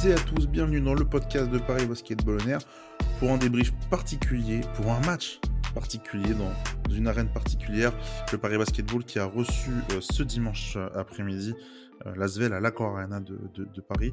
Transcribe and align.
Toutes 0.00 0.12
à 0.12 0.20
tous, 0.20 0.46
bienvenue 0.46 0.80
dans 0.80 0.94
le 0.94 1.04
podcast 1.04 1.50
de 1.50 1.58
Paris 1.58 1.84
Basketball 1.86 2.38
Air 2.48 2.60
pour 3.18 3.32
un 3.32 3.36
débrief 3.36 3.72
particulier, 3.90 4.60
pour 4.74 4.92
un 4.92 5.00
match 5.00 5.40
particulier 5.74 6.34
dans 6.34 6.52
une 6.94 7.08
arène 7.08 7.28
particulière, 7.28 7.92
le 8.30 8.38
Paris 8.38 8.58
Basketball 8.58 9.02
qui 9.02 9.18
a 9.18 9.24
reçu 9.24 9.70
euh, 9.92 10.00
ce 10.00 10.22
dimanche 10.22 10.78
après-midi 10.94 11.52
euh, 12.06 12.14
l'Asvel 12.14 12.52
à 12.52 12.60
l'Accor 12.60 12.96
Arena 12.96 13.18
de, 13.18 13.80
Paris. 13.80 14.12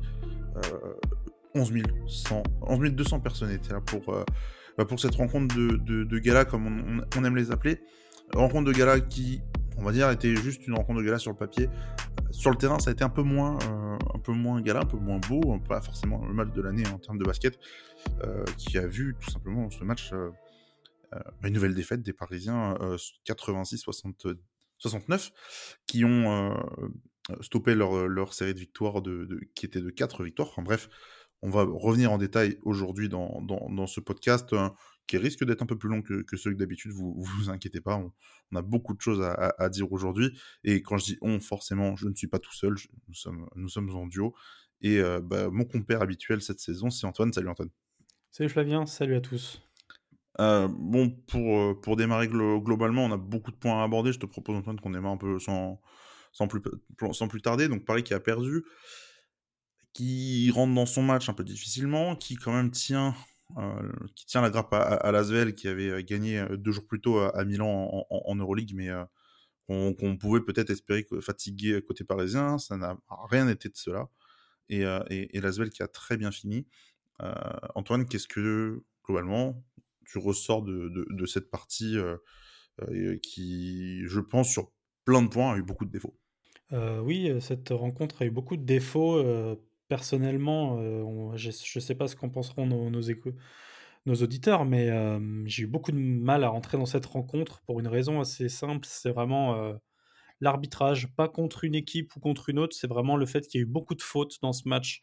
11, 1.53 1.71
100, 2.07 2.43
11 2.62 2.91
200 2.91 3.20
personnes 3.20 3.52
étaient 3.52 3.73
là 3.73 3.81
pour, 3.81 4.09
euh, 4.09 4.23
bah, 4.79 4.85
cette 4.98 5.15
rencontre 5.15 5.55
de, 5.55 6.20
gala, 6.20 6.45
comme 6.45 7.05
on, 7.15 7.23
aime 7.23 7.35
les 7.35 7.52
appeler. 7.52 7.79
Rencontre 8.34 8.71
de 8.71 8.76
gala 8.76 9.02
qui, 9.02 9.41
on 9.77 9.84
va 9.84 9.91
dire, 9.91 10.09
était 10.09 10.35
juste 10.35 10.65
une 10.65 10.73
rencontre 10.73 11.02
de 11.02 11.05
gala 11.05 11.20
sur 11.20 11.31
le 11.31 11.38
papier. 11.38 11.70
Sur 12.35 12.52
le 12.52 12.57
terrain, 12.57 12.80
ça 12.80 12.89
a 12.89 12.94
été 12.94 13.03
un 13.03 13.09
peu 13.09 13.21
moins, 13.21 13.57
euh, 13.63 13.98
un 14.13 14.20
peu 14.20 14.34
moins 14.34 14.62
gala, 14.62 14.81
un 14.81 14.85
peu 14.85 14.98
moins 14.98 15.20
beau, 15.20 15.57
pas 15.59 15.81
forcément 15.81 16.26
le 16.26 16.34
match 16.34 16.52
de 16.52 16.62
l'année 16.62 16.85
en 16.88 16.99
termes 16.99 17.17
de 17.17 17.23
basket, 17.23 17.57
euh, 18.23 18.43
qui 18.57 18.77
a 18.77 18.85
vu 18.85 19.16
tout 19.20 19.31
simplement 19.31 19.70
ce 19.70 19.84
match 19.84 20.12
une 21.43 21.53
nouvelle 21.53 21.73
défaite 21.73 22.01
des 22.01 22.12
Parisiens 22.12 22.77
86-69, 23.26 25.32
qui 25.87 26.04
ont 26.04 26.54
stoppé 27.40 27.74
leur, 27.74 28.34
série 28.34 28.54
de 28.54 28.59
victoires 28.59 29.02
qui 29.55 29.65
était 29.65 29.79
de 29.79 29.90
4 29.90 30.26
victoires. 30.26 30.49
Enfin 30.49 30.62
bref, 30.62 30.90
on 31.41 31.49
va 31.49 31.63
revenir 31.63 32.12
en 32.12 32.18
détail 32.18 32.59
aujourd'hui 32.63 33.07
dans, 33.07 33.87
ce 33.87 34.02
podcast 34.02 34.54
qui 35.07 35.17
risque 35.17 35.43
d'être 35.43 35.61
un 35.61 35.65
peu 35.65 35.77
plus 35.77 35.89
long 35.89 36.01
que, 36.01 36.21
que 36.23 36.37
celui 36.37 36.55
d'habitude. 36.55 36.91
Vous, 36.91 37.13
vous 37.37 37.49
inquiétez 37.49 37.81
pas, 37.81 37.95
on, 37.95 38.55
a 38.55 38.61
beaucoup 38.61 38.93
de 38.93 39.01
choses 39.01 39.21
à, 39.21 39.53
à, 39.57 39.70
dire 39.70 39.91
aujourd'hui. 39.91 40.37
Et 40.63 40.81
quand 40.81 40.97
je 40.97 41.05
dis 41.05 41.17
on, 41.21 41.39
forcément, 41.39 41.95
je 41.95 42.07
ne 42.07 42.15
suis 42.15 42.27
pas 42.27 42.39
tout 42.39 42.53
seul. 42.53 42.75
nous, 43.07 43.13
sommes, 43.13 43.47
nous 43.55 43.70
sommes 43.70 43.89
en 43.95 44.07
duo. 44.07 44.35
Et 44.81 44.99
euh, 44.99 45.20
bah, 45.21 45.49
mon 45.49 45.65
compère 45.65 46.01
habituel 46.01 46.41
cette 46.41 46.59
saison, 46.59 46.89
c'est 46.89 47.07
Antoine. 47.07 47.34
Salut 47.34 47.49
Antoine. 47.49 47.70
Salut 48.31 48.49
Flavien, 48.49 48.85
salut 48.85 49.15
à 49.15 49.21
tous. 49.21 49.62
Euh, 50.41 50.67
bon, 50.67 51.09
pour, 51.09 51.59
euh, 51.59 51.79
pour 51.81 51.95
démarrer 51.95 52.27
globalement, 52.27 53.05
on 53.05 53.12
a 53.12 53.17
beaucoup 53.17 53.51
de 53.51 53.55
points 53.55 53.79
à 53.79 53.84
aborder. 53.84 54.12
Je 54.12 54.19
te 54.19 54.25
propose, 54.25 54.57
Antoine, 54.57 54.79
qu'on 54.79 54.90
démarre 54.90 55.13
un 55.13 55.17
peu 55.17 55.40
sans, 55.40 55.79
sans, 56.34 56.47
plus, 56.47 56.62
sans 57.13 57.29
plus 57.29 57.41
tarder. 57.41 57.69
Donc, 57.69 57.85
Paris 57.85 58.03
qui 58.03 58.13
a 58.13 58.19
perdu 58.19 58.65
qui 59.95 60.51
rentre 60.51 60.75
dans 60.75 60.85
son 60.85 61.01
match 61.01 61.29
un 61.29 61.34
peu 61.34 61.45
difficilement, 61.45 62.17
qui 62.17 62.35
quand 62.35 62.51
même 62.51 62.69
tient, 62.69 63.15
qui 64.16 64.25
tient 64.25 64.41
la 64.41 64.50
grappe 64.50 64.74
à, 64.74 64.96
à, 64.96 65.51
qui 65.51 65.68
avait 65.68 65.90
euh, 65.90 66.01
gagné 66.01 66.40
euh, 66.40 66.57
deux 66.57 66.72
jours 66.72 66.85
plus 66.88 67.01
tôt 67.01 67.19
à, 67.19 67.46
Milan 67.46 68.06
en, 68.09 68.35
Euroleague, 68.35 68.74
mais 68.75 68.90
qu'on 69.68 70.18
pouvait 70.19 70.41
peut-être 70.41 70.69
espérer 70.69 71.06
fatiguer 71.22 71.81
côté 71.81 72.03
parisien. 72.03 72.57
Ça 72.57 72.78
n'a 72.78 72.97
rien 73.29 73.47
été 73.47 73.69
de 73.69 73.75
cela. 73.75 74.09
Et, 74.69 74.84
et, 75.09 75.69
qui 75.69 75.84
a 75.84 75.88
très 75.88 76.18
bien 76.18 76.31
fini. 76.31 76.68
Antoine, 77.75 78.06
qu'est-ce 78.06 78.28
que, 78.28 78.84
globalement, 79.03 79.63
tu 80.06 80.18
ressors 80.18 80.63
de, 80.63 81.25
cette 81.25 81.50
partie 81.50 81.97
qui, 83.22 84.02
je 84.06 84.19
pense, 84.19 84.50
sur 84.50 84.72
plein 85.06 85.22
de 85.22 85.30
points, 85.30 85.53
a 85.53 85.57
eu 85.57 85.63
beaucoup 85.63 85.86
de 85.86 85.92
défauts? 85.92 86.18
Oui, 86.72 87.31
cette 87.42 87.69
rencontre 87.69 88.22
a 88.22 88.25
eu 88.25 88.31
beaucoup 88.31 88.58
de 88.58 88.66
défauts 88.66 89.24
personnellement, 89.88 90.79
euh, 90.79 91.35
je 91.35 91.50
ne 91.50 91.79
sais 91.81 91.96
pas 91.96 92.07
ce 92.07 92.16
qu'en 92.16 92.29
penseront 92.29 92.66
nos, 92.66 92.90
nos, 92.90 94.16
auditeurs, 94.16 94.66
mais 94.66 94.90
j'ai 95.46 95.63
eu 95.63 95.68
beaucoup 95.68 95.91
de 95.91 95.97
mal 95.97 96.44
à 96.44 96.50
rentrer 96.50 96.78
dans 96.78 96.85
cette 96.85 97.06
rencontre 97.06 97.62
pour 97.66 97.79
une 97.79 97.88
raison 97.88 98.19
assez 98.22 98.50
simple. 98.50 98.85
C'est 98.90 99.12
vraiment 99.12 99.56
euh, 99.56 99.74
l'arbitrage, 100.41 101.07
pas 101.16 101.28
contre 101.29 101.63
une 101.63 101.75
équipe 101.75 102.16
ou 102.16 102.19
contre 102.19 102.50
une 102.50 102.59
autre. 102.59 102.75
C'est 102.75 102.88
vraiment 102.88 103.18
le 103.18 103.25
fait 103.25 103.47
qu'il 103.47 103.59
y 103.59 103.63
a 103.63 103.66
eu 103.66 103.69
beaucoup 103.69 103.95
de 103.95 104.01
fautes 104.01 104.38
dans 104.41 104.53
ce 104.53 104.68
match. 104.68 105.01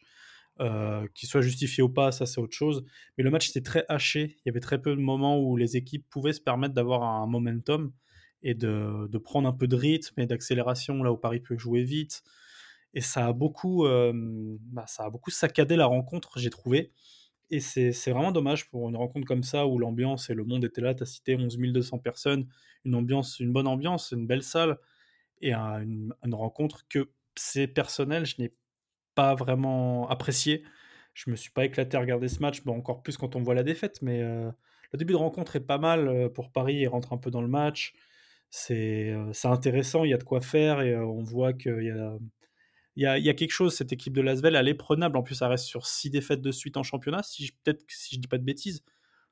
Euh, 0.59 1.07
qu'ils 1.15 1.27
soient 1.27 1.41
justifiés 1.41 1.81
ou 1.81 1.89
pas, 1.89 2.11
ça 2.11 2.27
c'est 2.27 2.39
autre 2.39 2.55
chose. 2.55 2.85
Mais 3.17 3.23
le 3.23 3.31
match 3.31 3.49
était 3.49 3.61
très 3.61 3.85
haché. 3.89 4.37
Il 4.37 4.41
y 4.45 4.49
avait 4.49 4.59
très 4.59 4.79
peu 4.79 4.95
de 4.95 5.01
moments 5.01 5.39
où 5.39 5.57
les 5.57 5.77
équipes 5.77 6.05
pouvaient 6.11 6.33
se 6.33 6.41
permettre 6.41 6.75
d'avoir 6.75 7.01
un 7.01 7.25
momentum 7.25 7.91
et 8.43 8.53
de, 8.53 9.07
de, 9.09 9.17
prendre 9.17 9.47
un 9.49 9.53
peu 9.53 9.67
de 9.67 9.75
rythme 9.75 10.19
et 10.19 10.27
d'accélération 10.27 11.01
là 11.01 11.11
où 11.11 11.17
Paris 11.17 11.39
peut 11.39 11.57
jouer 11.57 11.81
vite 11.81 12.23
et 12.93 13.01
ça 13.01 13.27
a 13.27 13.33
beaucoup, 13.33 13.85
bah, 13.85 14.85
ça 14.87 15.05
a 15.05 15.09
beaucoup 15.09 15.31
saccadé 15.31 15.75
la 15.75 15.85
rencontre, 15.85 16.39
j'ai 16.39 16.49
trouvé. 16.49 16.91
Et 17.49 17.59
c'est 17.59 18.11
vraiment 18.11 18.31
dommage 18.31 18.69
pour 18.69 18.89
une 18.89 18.95
rencontre 18.95 19.27
comme 19.27 19.43
ça 19.43 19.67
où 19.67 19.77
l'ambiance 19.77 20.29
et 20.29 20.33
le 20.33 20.43
monde 20.43 20.65
étaient 20.65 20.81
là. 20.81 20.95
Tu 20.95 21.03
as 21.03 21.05
cité 21.05 21.35
11 21.35 21.57
200 21.57 21.99
personnes, 21.99 22.47
une 22.85 22.95
ambiance, 22.95 23.39
une 23.39 23.53
bonne 23.53 23.67
ambiance, 23.67 24.11
une 24.11 24.25
belle 24.25 24.43
salle 24.43 24.79
et 25.41 25.53
une, 25.53 26.13
rencontre 26.31 26.87
que 26.87 27.11
c'est 27.35 27.67
personnel, 27.67 28.25
je 28.25 28.41
n'ai 28.41 28.55
pas 29.15 29.35
vraiment 29.35 30.07
apprécié. 30.09 30.63
Je 31.13 31.29
me 31.29 31.35
suis 31.35 31.51
pas 31.51 31.65
éclaté 31.65 31.95
à 31.97 31.99
regarder 31.99 32.27
ce 32.27 32.39
match, 32.39 32.63
bon, 32.63 32.75
encore 32.77 33.03
plus 33.03 33.17
quand 33.17 33.35
on 33.35 33.41
voit 33.43 33.53
la 33.53 33.63
défaite, 33.63 34.01
mais 34.01 34.21
le 34.21 34.97
début 34.97 35.13
de 35.13 35.17
rencontre 35.17 35.55
est 35.55 35.65
pas 35.65 35.77
mal 35.77 36.31
pour 36.33 36.51
Paris, 36.51 36.77
il 36.77 36.87
rentre 36.87 37.13
un 37.13 37.17
peu 37.17 37.29
dans 37.29 37.41
le 37.41 37.47
match. 37.47 37.93
C'est 38.49 39.13
intéressant, 39.43 40.05
il 40.05 40.11
y 40.11 40.13
a 40.13 40.17
de 40.17 40.23
quoi 40.23 40.41
faire 40.41 40.81
et 40.81 40.95
on 40.95 41.23
voit 41.23 41.53
qu'il 41.53 41.83
y 41.83 41.91
a 41.91 42.17
il 42.95 43.03
y 43.03 43.29
a, 43.29 43.33
quelque 43.33 43.51
chose, 43.51 43.73
cette 43.73 43.91
équipe 43.91 44.13
de 44.13 44.21
Lasvel, 44.21 44.55
elle 44.55 44.67
est 44.67 44.75
prenable. 44.75 45.17
En 45.17 45.23
plus, 45.23 45.35
ça 45.35 45.47
reste 45.47 45.65
sur 45.65 45.87
six 45.87 46.11
défaites 46.11 46.41
de 46.41 46.51
suite 46.51 46.77
en 46.77 46.83
championnat, 46.83 47.23
si 47.23 47.51
peut-être 47.63 47.83
si 47.87 48.15
je 48.15 48.19
dis 48.19 48.27
pas 48.27 48.37
de 48.37 48.43
bêtises. 48.43 48.83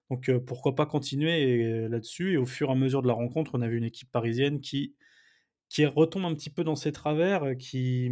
Donc 0.09 0.29
euh, 0.29 0.39
pourquoi 0.39 0.75
pas 0.75 0.85
continuer 0.85 1.63
euh, 1.63 1.87
là-dessus. 1.87 2.33
Et 2.33 2.37
au 2.37 2.45
fur 2.45 2.69
et 2.69 2.71
à 2.71 2.75
mesure 2.75 3.01
de 3.03 3.07
la 3.07 3.13
rencontre, 3.13 3.51
on 3.53 3.61
a 3.61 3.67
vu 3.67 3.77
une 3.77 3.83
équipe 3.83 4.11
parisienne 4.11 4.61
qui, 4.61 4.95
qui 5.69 5.85
retombe 5.85 6.25
un 6.25 6.33
petit 6.35 6.49
peu 6.49 6.63
dans 6.63 6.75
ses 6.75 6.91
travers, 6.91 7.43
euh, 7.43 7.53
qui, 7.55 8.11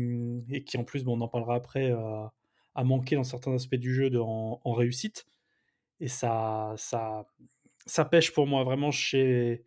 et 0.50 0.64
qui 0.64 0.78
en 0.78 0.84
plus, 0.84 1.04
bon, 1.04 1.18
on 1.18 1.22
en 1.22 1.28
parlera 1.28 1.56
après, 1.56 1.92
a 1.92 2.84
manqué 2.84 3.16
dans 3.16 3.24
certains 3.24 3.54
aspects 3.54 3.76
du 3.76 3.94
jeu 3.94 4.10
de, 4.10 4.20
en, 4.20 4.74
réussite. 4.74 5.26
Et 6.00 6.08
ça, 6.08 6.74
ça, 6.78 7.26
ça 7.86 8.06
pêche 8.06 8.34
pour 8.34 8.48
moi 8.48 8.64
vraiment 8.64 8.92
chez, 8.92 9.66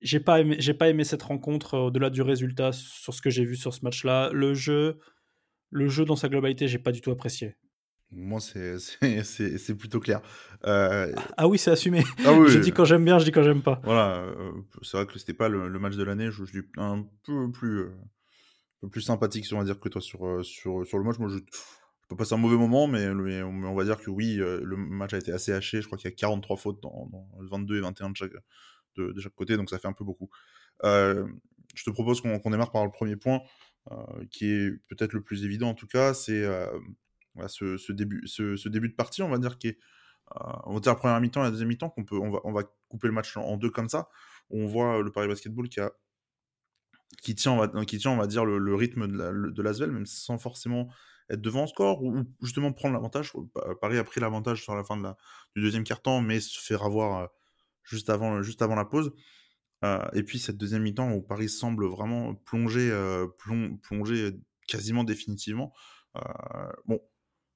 j'ai 0.00 0.20
pas 0.20 0.40
aimé, 0.40 0.56
j'ai 0.58 0.74
pas 0.74 0.88
aimé 0.88 1.04
cette 1.04 1.22
rencontre 1.22 1.74
euh, 1.74 1.86
au-delà 1.86 2.10
du 2.10 2.22
résultat 2.22 2.72
sur 2.72 3.14
ce 3.14 3.22
que 3.22 3.30
j'ai 3.30 3.44
vu 3.44 3.56
sur 3.56 3.74
ce 3.74 3.84
match-là. 3.84 4.30
Le 4.32 4.54
jeu, 4.54 4.98
le 5.70 5.88
jeu 5.88 6.04
dans 6.04 6.16
sa 6.16 6.28
globalité, 6.28 6.68
j'ai 6.68 6.78
pas 6.78 6.92
du 6.92 7.00
tout 7.00 7.10
apprécié. 7.10 7.56
Moi, 8.10 8.40
c'est, 8.40 8.78
plutôt 9.78 10.00
clair. 10.00 10.22
Euh, 10.64 11.12
ah, 11.36 11.46
oui, 11.46 11.58
c'est 11.58 11.70
assumé. 11.70 12.04
Ah 12.24 12.32
oui, 12.32 12.48
je 12.48 12.58
dis 12.58 12.72
quand 12.72 12.84
j'aime 12.84 13.04
bien, 13.04 13.18
je 13.18 13.24
dis 13.24 13.32
quand 13.32 13.42
j'aime 13.42 13.62
pas. 13.62 13.80
Voilà, 13.84 14.20
euh, 14.20 14.52
c'est 14.82 14.96
vrai 14.96 15.06
que 15.06 15.18
c'était 15.18 15.34
pas 15.34 15.48
le, 15.48 15.68
match 15.78 15.96
de 15.96 16.04
l'année. 16.04 16.30
Je, 16.30 16.44
suis 16.44 16.62
un 16.78 17.06
peu 17.24 17.50
plus, 17.50 17.82
un 17.82 17.90
peu 18.82 18.88
plus 18.88 19.02
sympathique, 19.02 19.46
on 19.52 19.58
va 19.58 19.64
dire, 19.64 19.78
que 19.78 19.88
toi 19.88 20.00
sur, 20.00 20.44
sur, 20.44 20.86
sur 20.86 20.98
le 20.98 21.04
match. 21.04 21.18
Moi, 21.18 21.28
je, 21.28 21.36
je 21.36 22.08
peux 22.08 22.16
passer 22.16 22.32
un 22.32 22.38
mauvais 22.38 22.56
moment, 22.56 22.86
mais, 22.86 23.12
mais, 23.12 23.42
on 23.42 23.74
va 23.74 23.84
dire 23.84 23.98
que 23.98 24.08
oui, 24.08 24.36
le 24.36 24.76
match 24.76 25.12
a 25.12 25.18
été 25.18 25.30
assez 25.30 25.52
haché. 25.52 25.82
Je 25.82 25.86
crois 25.86 25.98
qu'il 25.98 26.08
y 26.08 26.12
a 26.12 26.16
43 26.16 26.56
fautes 26.56 26.82
dans, 26.82 27.10
dans 27.12 27.28
22 27.50 27.76
et 27.76 27.80
21 27.82 28.10
de 28.10 28.16
chaque, 28.16 28.32
de, 28.98 29.20
chaque 29.20 29.34
côté, 29.34 29.56
donc 29.56 29.70
ça 29.70 29.78
fait 29.78 29.88
un 29.88 29.92
peu 29.92 30.04
beaucoup. 30.04 30.30
Euh, 30.84 31.26
je 31.74 31.84
te 31.84 31.90
propose 31.90 32.20
qu'on 32.20 32.50
démarre 32.50 32.70
par 32.70 32.84
le 32.84 32.90
premier 32.90 33.16
point, 33.16 33.40
euh, 33.90 33.96
qui 34.30 34.46
est 34.46 34.70
peut-être 34.88 35.12
le 35.12 35.22
plus 35.22 35.44
évident 35.44 35.70
en 35.70 35.74
tout 35.74 35.86
cas, 35.86 36.14
c'est 36.14 36.42
euh, 36.42 36.66
ce, 37.46 37.92
début, 37.92 38.20
de 38.26 38.94
partie, 38.94 39.22
on 39.22 39.28
va 39.28 39.38
dire, 39.38 39.58
qui 39.58 39.68
est, 39.68 39.78
on 40.64 40.74
va 40.74 40.80
dire 40.80 40.92
la 40.92 40.98
première 40.98 41.20
mi-temps 41.20 41.40
et 41.40 41.44
la 41.44 41.50
deuxième 41.50 41.68
mi-temps, 41.68 41.90
qu'on 41.90 42.04
on 42.44 42.52
va, 42.52 42.62
couper 42.88 43.08
le 43.08 43.14
match 43.14 43.36
en, 43.36 43.56
deux 43.56 43.70
comme 43.70 43.88
ça. 43.88 44.08
on 44.50 44.66
voit 44.66 45.02
le 45.02 45.12
Paris 45.12 45.28
Basketball 45.28 45.68
qui 45.68 45.80
qui 47.22 47.34
tient, 47.34 47.68
qui 47.86 47.98
tient, 47.98 48.10
on 48.12 48.16
va 48.16 48.26
dire, 48.26 48.44
le, 48.44 48.74
rythme 48.74 49.08
de 49.08 49.62
l'Asvel, 49.62 49.90
même 49.90 50.06
sans 50.06 50.38
forcément 50.38 50.88
être 51.30 51.40
devant 51.40 51.62
en 51.62 51.66
score, 51.66 52.02
ou, 52.02 52.24
justement 52.42 52.72
prendre 52.72 52.94
l'avantage. 52.94 53.32
Paris 53.80 53.98
a 53.98 54.04
pris 54.04 54.20
l'avantage 54.20 54.62
sur 54.62 54.74
la 54.74 54.84
fin 54.84 54.96
du 55.56 55.62
deuxième 55.62 55.84
quart-temps, 55.84 56.20
mais 56.20 56.40
se 56.40 56.60
faire 56.60 56.84
avoir 56.84 57.28
juste 57.88 58.10
avant, 58.10 58.42
juste 58.42 58.62
avant 58.62 58.74
la 58.74 58.84
pause. 58.84 59.12
Euh, 59.84 60.04
et 60.12 60.22
puis 60.22 60.38
cette 60.38 60.56
deuxième 60.56 60.82
mi-temps 60.82 61.12
où 61.12 61.22
Paris 61.22 61.48
semble 61.48 61.86
vraiment 61.86 62.34
plonger, 62.34 62.90
euh, 62.90 63.26
plonger 63.82 64.32
quasiment 64.66 65.04
définitivement. 65.04 65.72
Euh, 66.16 66.20
bon, 66.86 67.00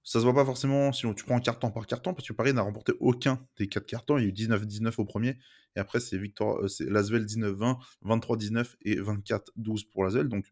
ça 0.05 0.19
se 0.21 0.25
voit 0.25 0.35
pas 0.35 0.45
forcément 0.45 0.93
si 0.93 1.03
tu 1.15 1.25
prends 1.25 1.41
carton 1.41 1.71
par 1.71 1.87
carton, 1.87 2.15
parce 2.15 2.27
que 2.27 2.33
Paris 2.33 2.53
n'a 2.53 2.63
remporté 2.63 2.93
aucun 3.01 3.45
des 3.59 3.69
quatre 3.69 3.87
cartons. 3.87 4.19
Il 4.19 4.25
y 4.25 4.27
a 4.27 4.29
eu 4.29 4.33
19-19 4.33 4.95
au 4.99 5.05
premier, 5.05 5.39
et 5.77 5.81
après 5.81 6.01
c'est 6.01 6.19
Victor, 6.19 6.69
c'est 6.71 6.89
Lasvel 6.89 7.25
19-20, 7.25 7.79
23-19 8.05 8.77
et 8.83 8.97
24-12 8.97 9.89
pour 9.91 10.05
Lasvel. 10.05 10.29
Donc 10.29 10.47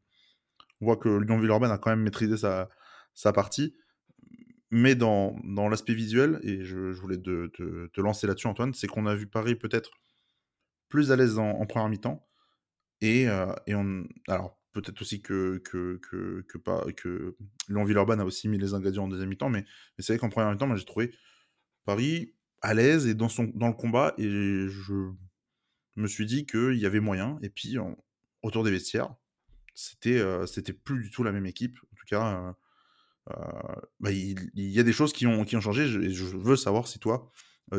on 0.80 0.86
voit 0.86 0.96
que 0.96 1.08
Lyon 1.08 1.38
Villeurbanne 1.38 1.70
a 1.70 1.78
quand 1.78 1.90
même 1.90 2.02
maîtrisé 2.02 2.36
sa, 2.36 2.68
sa 3.14 3.32
partie 3.32 3.76
mais 4.70 4.94
dans, 4.94 5.36
dans 5.44 5.68
l'aspect 5.68 5.94
visuel, 5.94 6.40
et 6.42 6.64
je, 6.64 6.92
voulais 6.92 7.18
te, 7.18 8.00
lancer 8.00 8.26
là-dessus, 8.26 8.46
Antoine, 8.46 8.74
c'est 8.74 8.86
qu'on 8.86 9.06
a 9.06 9.14
vu 9.14 9.26
Paris 9.26 9.56
peut-être 9.56 9.90
plus 10.88 11.12
à 11.12 11.16
l'aise 11.16 11.38
en, 11.38 11.64
première 11.66 11.88
mi-temps. 11.88 12.26
Et, 13.00 13.28
euh, 13.28 13.52
et 13.66 13.74
on. 13.74 14.06
Alors, 14.28 14.60
peut-être 14.72 15.00
aussi 15.00 15.22
que, 15.22 15.58
que, 15.64 15.98
que, 15.98 16.44
que, 16.48 16.58
pas, 16.58 16.84
que 16.96 17.36
Lyon-Villeurbanne 17.68 18.20
a 18.20 18.24
aussi 18.24 18.48
mis 18.48 18.58
les 18.58 18.74
ingrédients 18.74 19.04
en 19.04 19.08
deuxième 19.08 19.30
mi-temps, 19.30 19.50
mais, 19.50 19.64
c'est 19.98 20.12
vrai 20.12 20.18
qu'en 20.18 20.28
première 20.28 20.50
mi-temps, 20.52 20.74
j'ai 20.76 20.84
trouvé 20.84 21.12
Paris 21.84 22.34
à 22.62 22.74
l'aise 22.74 23.06
et 23.06 23.14
dans, 23.14 23.28
son, 23.28 23.50
dans 23.54 23.68
le 23.68 23.74
combat, 23.74 24.14
et 24.18 24.28
je 24.28 25.12
me 25.96 26.06
suis 26.06 26.26
dit 26.26 26.46
qu'il 26.46 26.74
y 26.74 26.86
avait 26.86 27.00
moyen. 27.00 27.38
Et 27.42 27.50
puis, 27.50 27.76
autour 28.42 28.64
des 28.64 28.70
vestiaires, 28.70 29.14
c'était 29.74 30.18
euh, 30.18 30.46
c'était 30.46 30.72
plus 30.72 31.02
du 31.02 31.10
tout 31.10 31.22
la 31.22 31.32
même 31.32 31.46
équipe. 31.46 31.78
En 31.92 31.96
tout 31.96 32.06
cas, 32.06 32.36
euh, 32.36 32.52
bah, 33.26 34.10
il, 34.10 34.50
y 34.54 34.80
a 34.80 34.82
des 34.82 34.92
choses 34.92 35.12
qui 35.12 35.26
ont, 35.26 35.44
qui 35.44 35.56
ont 35.56 35.60
changé. 35.60 35.82
Et 35.82 36.10
je 36.10 36.24
veux 36.24 36.56
savoir 36.56 36.88
si 36.88 36.98
toi, 36.98 37.30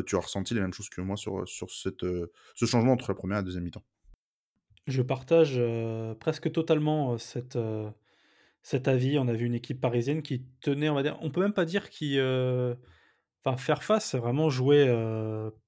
tu 0.06 0.16
as 0.16 0.20
ressenti 0.20 0.54
les 0.54 0.60
mêmes 0.60 0.72
choses 0.72 0.88
que 0.88 1.00
moi 1.00 1.16
sur, 1.16 1.46
sur 1.46 1.70
cette, 1.70 2.04
ce 2.54 2.64
changement 2.64 2.92
entre 2.92 3.10
la 3.10 3.14
première 3.14 3.38
et 3.38 3.40
la 3.40 3.44
deuxième 3.44 3.64
mi-temps. 3.64 3.84
Je 4.86 5.02
partage 5.02 5.60
presque 6.18 6.50
totalement 6.50 7.18
cette, 7.18 7.58
cet 8.62 8.88
avis. 8.88 9.18
On 9.18 9.28
a 9.28 9.34
vu 9.34 9.46
une 9.46 9.54
équipe 9.54 9.80
parisienne 9.80 10.22
qui 10.22 10.44
tenait, 10.60 10.88
on 10.88 10.94
va 10.94 11.02
dire, 11.02 11.18
on 11.20 11.30
peut 11.30 11.42
même 11.42 11.52
pas 11.52 11.64
dire 11.64 11.90
qui, 11.90 12.18
enfin, 12.18 13.56
faire 13.56 13.82
face, 13.82 14.14
vraiment 14.14 14.48
jouer 14.50 14.86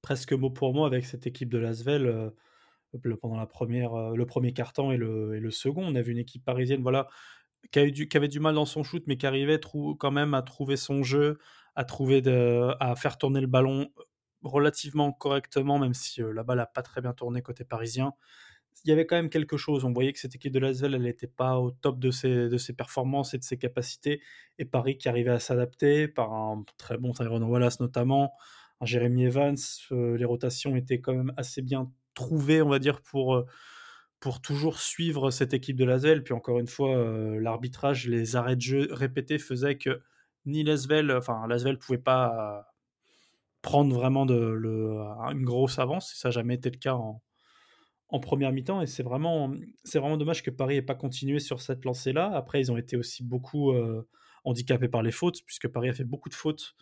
presque 0.01 0.33
mot 0.33 0.49
pour 0.49 0.73
mot 0.73 0.85
avec 0.85 1.05
cette 1.05 1.27
équipe 1.27 1.49
de 1.49 1.59
Lasvel 1.59 2.31
pendant 3.21 3.37
la 3.37 3.45
première, 3.45 4.11
le 4.11 4.25
premier 4.25 4.53
quart-temps 4.53 4.91
et 4.91 4.97
le, 4.97 5.35
et 5.35 5.39
le 5.39 5.51
second. 5.51 5.85
On 5.85 5.95
a 5.95 6.01
vu 6.01 6.13
une 6.13 6.17
équipe 6.17 6.43
parisienne, 6.43 6.81
voilà, 6.81 7.07
qui, 7.71 8.17
avait 8.17 8.27
du 8.27 8.39
mal 8.39 8.55
dans 8.55 8.65
son 8.65 8.83
shoot, 8.83 9.03
mais 9.07 9.17
qui 9.17 9.27
arrivait 9.27 9.59
quand 9.99 10.11
même 10.11 10.33
à 10.33 10.41
trouver 10.41 10.77
son 10.77 11.03
jeu, 11.03 11.39
à 11.75 11.83
trouver 11.83 12.21
de, 12.21 12.71
à 12.79 12.95
faire 12.95 13.17
tourner 13.17 13.41
le 13.41 13.47
ballon 13.47 13.89
relativement 14.43 15.11
correctement, 15.11 15.79
même 15.79 15.93
si 15.93 16.21
la 16.21 16.43
balle 16.43 16.57
n'a 16.57 16.65
pas 16.65 16.81
très 16.81 17.01
bien 17.01 17.13
tourné 17.13 17.41
côté 17.41 17.63
parisien 17.63 18.13
il 18.85 18.89
y 18.89 18.91
avait 18.91 19.05
quand 19.05 19.15
même 19.15 19.29
quelque 19.29 19.57
chose. 19.57 19.83
On 19.83 19.91
voyait 19.91 20.13
que 20.13 20.19
cette 20.19 20.35
équipe 20.35 20.53
de 20.53 20.59
Lasvel, 20.59 20.93
elle 20.93 21.01
n'était 21.01 21.27
pas 21.27 21.59
au 21.59 21.71
top 21.71 21.99
de 21.99 22.11
ses, 22.11 22.73
performances 22.77 23.33
et 23.33 23.39
de 23.39 23.43
ses 23.43 23.57
capacités. 23.57 24.21
Et 24.59 24.65
Paris 24.65 24.97
qui 24.97 25.09
arrivait 25.09 25.31
à 25.31 25.39
s'adapter 25.39 26.07
par 26.07 26.33
un 26.33 26.63
très 26.77 26.97
bon 26.97 27.11
Tyrone 27.11 27.43
Wallace 27.43 27.79
notamment, 27.79 28.33
un 28.81 28.85
Jérémy 28.85 29.25
Evans. 29.25 29.55
Euh, 29.91 30.17
les 30.17 30.25
rotations 30.25 30.75
étaient 30.75 30.99
quand 30.99 31.13
même 31.13 31.33
assez 31.35 31.63
bien 31.63 31.91
trouvées, 32.13 32.61
on 32.61 32.69
va 32.69 32.79
dire, 32.79 33.01
pour, 33.01 33.35
euh, 33.35 33.45
pour 34.19 34.41
toujours 34.41 34.79
suivre 34.79 35.31
cette 35.31 35.53
équipe 35.53 35.77
de 35.77 35.85
Lasvel. 35.85 36.23
Puis 36.23 36.33
encore 36.33 36.59
une 36.59 36.67
fois, 36.67 36.95
euh, 36.95 37.39
l'arbitrage, 37.39 38.07
les 38.07 38.35
arrêts 38.35 38.55
de 38.55 38.61
jeu 38.61 38.87
répétés 38.91 39.37
faisaient 39.37 39.77
que 39.77 40.01
ni 40.45 40.63
Lasvel, 40.63 41.11
enfin 41.11 41.45
Lasvel 41.47 41.77
pouvait 41.77 41.97
pas 41.97 42.67
prendre 43.61 43.95
vraiment 43.95 44.25
de, 44.27 44.59
une 45.31 45.43
grosse 45.43 45.79
avance. 45.79 46.13
Ça 46.15 46.29
n'a 46.29 46.31
jamais 46.31 46.55
été 46.55 46.69
le 46.69 46.77
cas 46.77 46.93
en, 46.93 47.21
première 48.21 48.53
mi-temps 48.53 48.81
et 48.81 48.87
c'est 48.87 49.03
vraiment, 49.03 49.53
c'est 49.83 49.99
vraiment 49.99 50.15
dommage 50.15 50.41
que 50.41 50.49
Paris 50.49 50.75
n'ait 50.75 50.81
pas 50.81 50.95
continué 50.95 51.39
sur 51.39 51.61
cette 51.61 51.83
lancée-là. 51.83 52.31
Après, 52.33 52.61
ils 52.61 52.71
ont 52.71 52.77
été 52.77 52.95
aussi 52.95 53.23
beaucoup 53.23 53.71
euh, 53.71 54.07
handicapés 54.45 54.87
par 54.87 55.03
les 55.03 55.11
fautes, 55.11 55.41
puisque 55.45 55.67
Paris 55.67 55.89
a 55.89 55.93
fait 55.93 56.05
beaucoup 56.05 56.29
de 56.29 56.33
fautes 56.33 56.75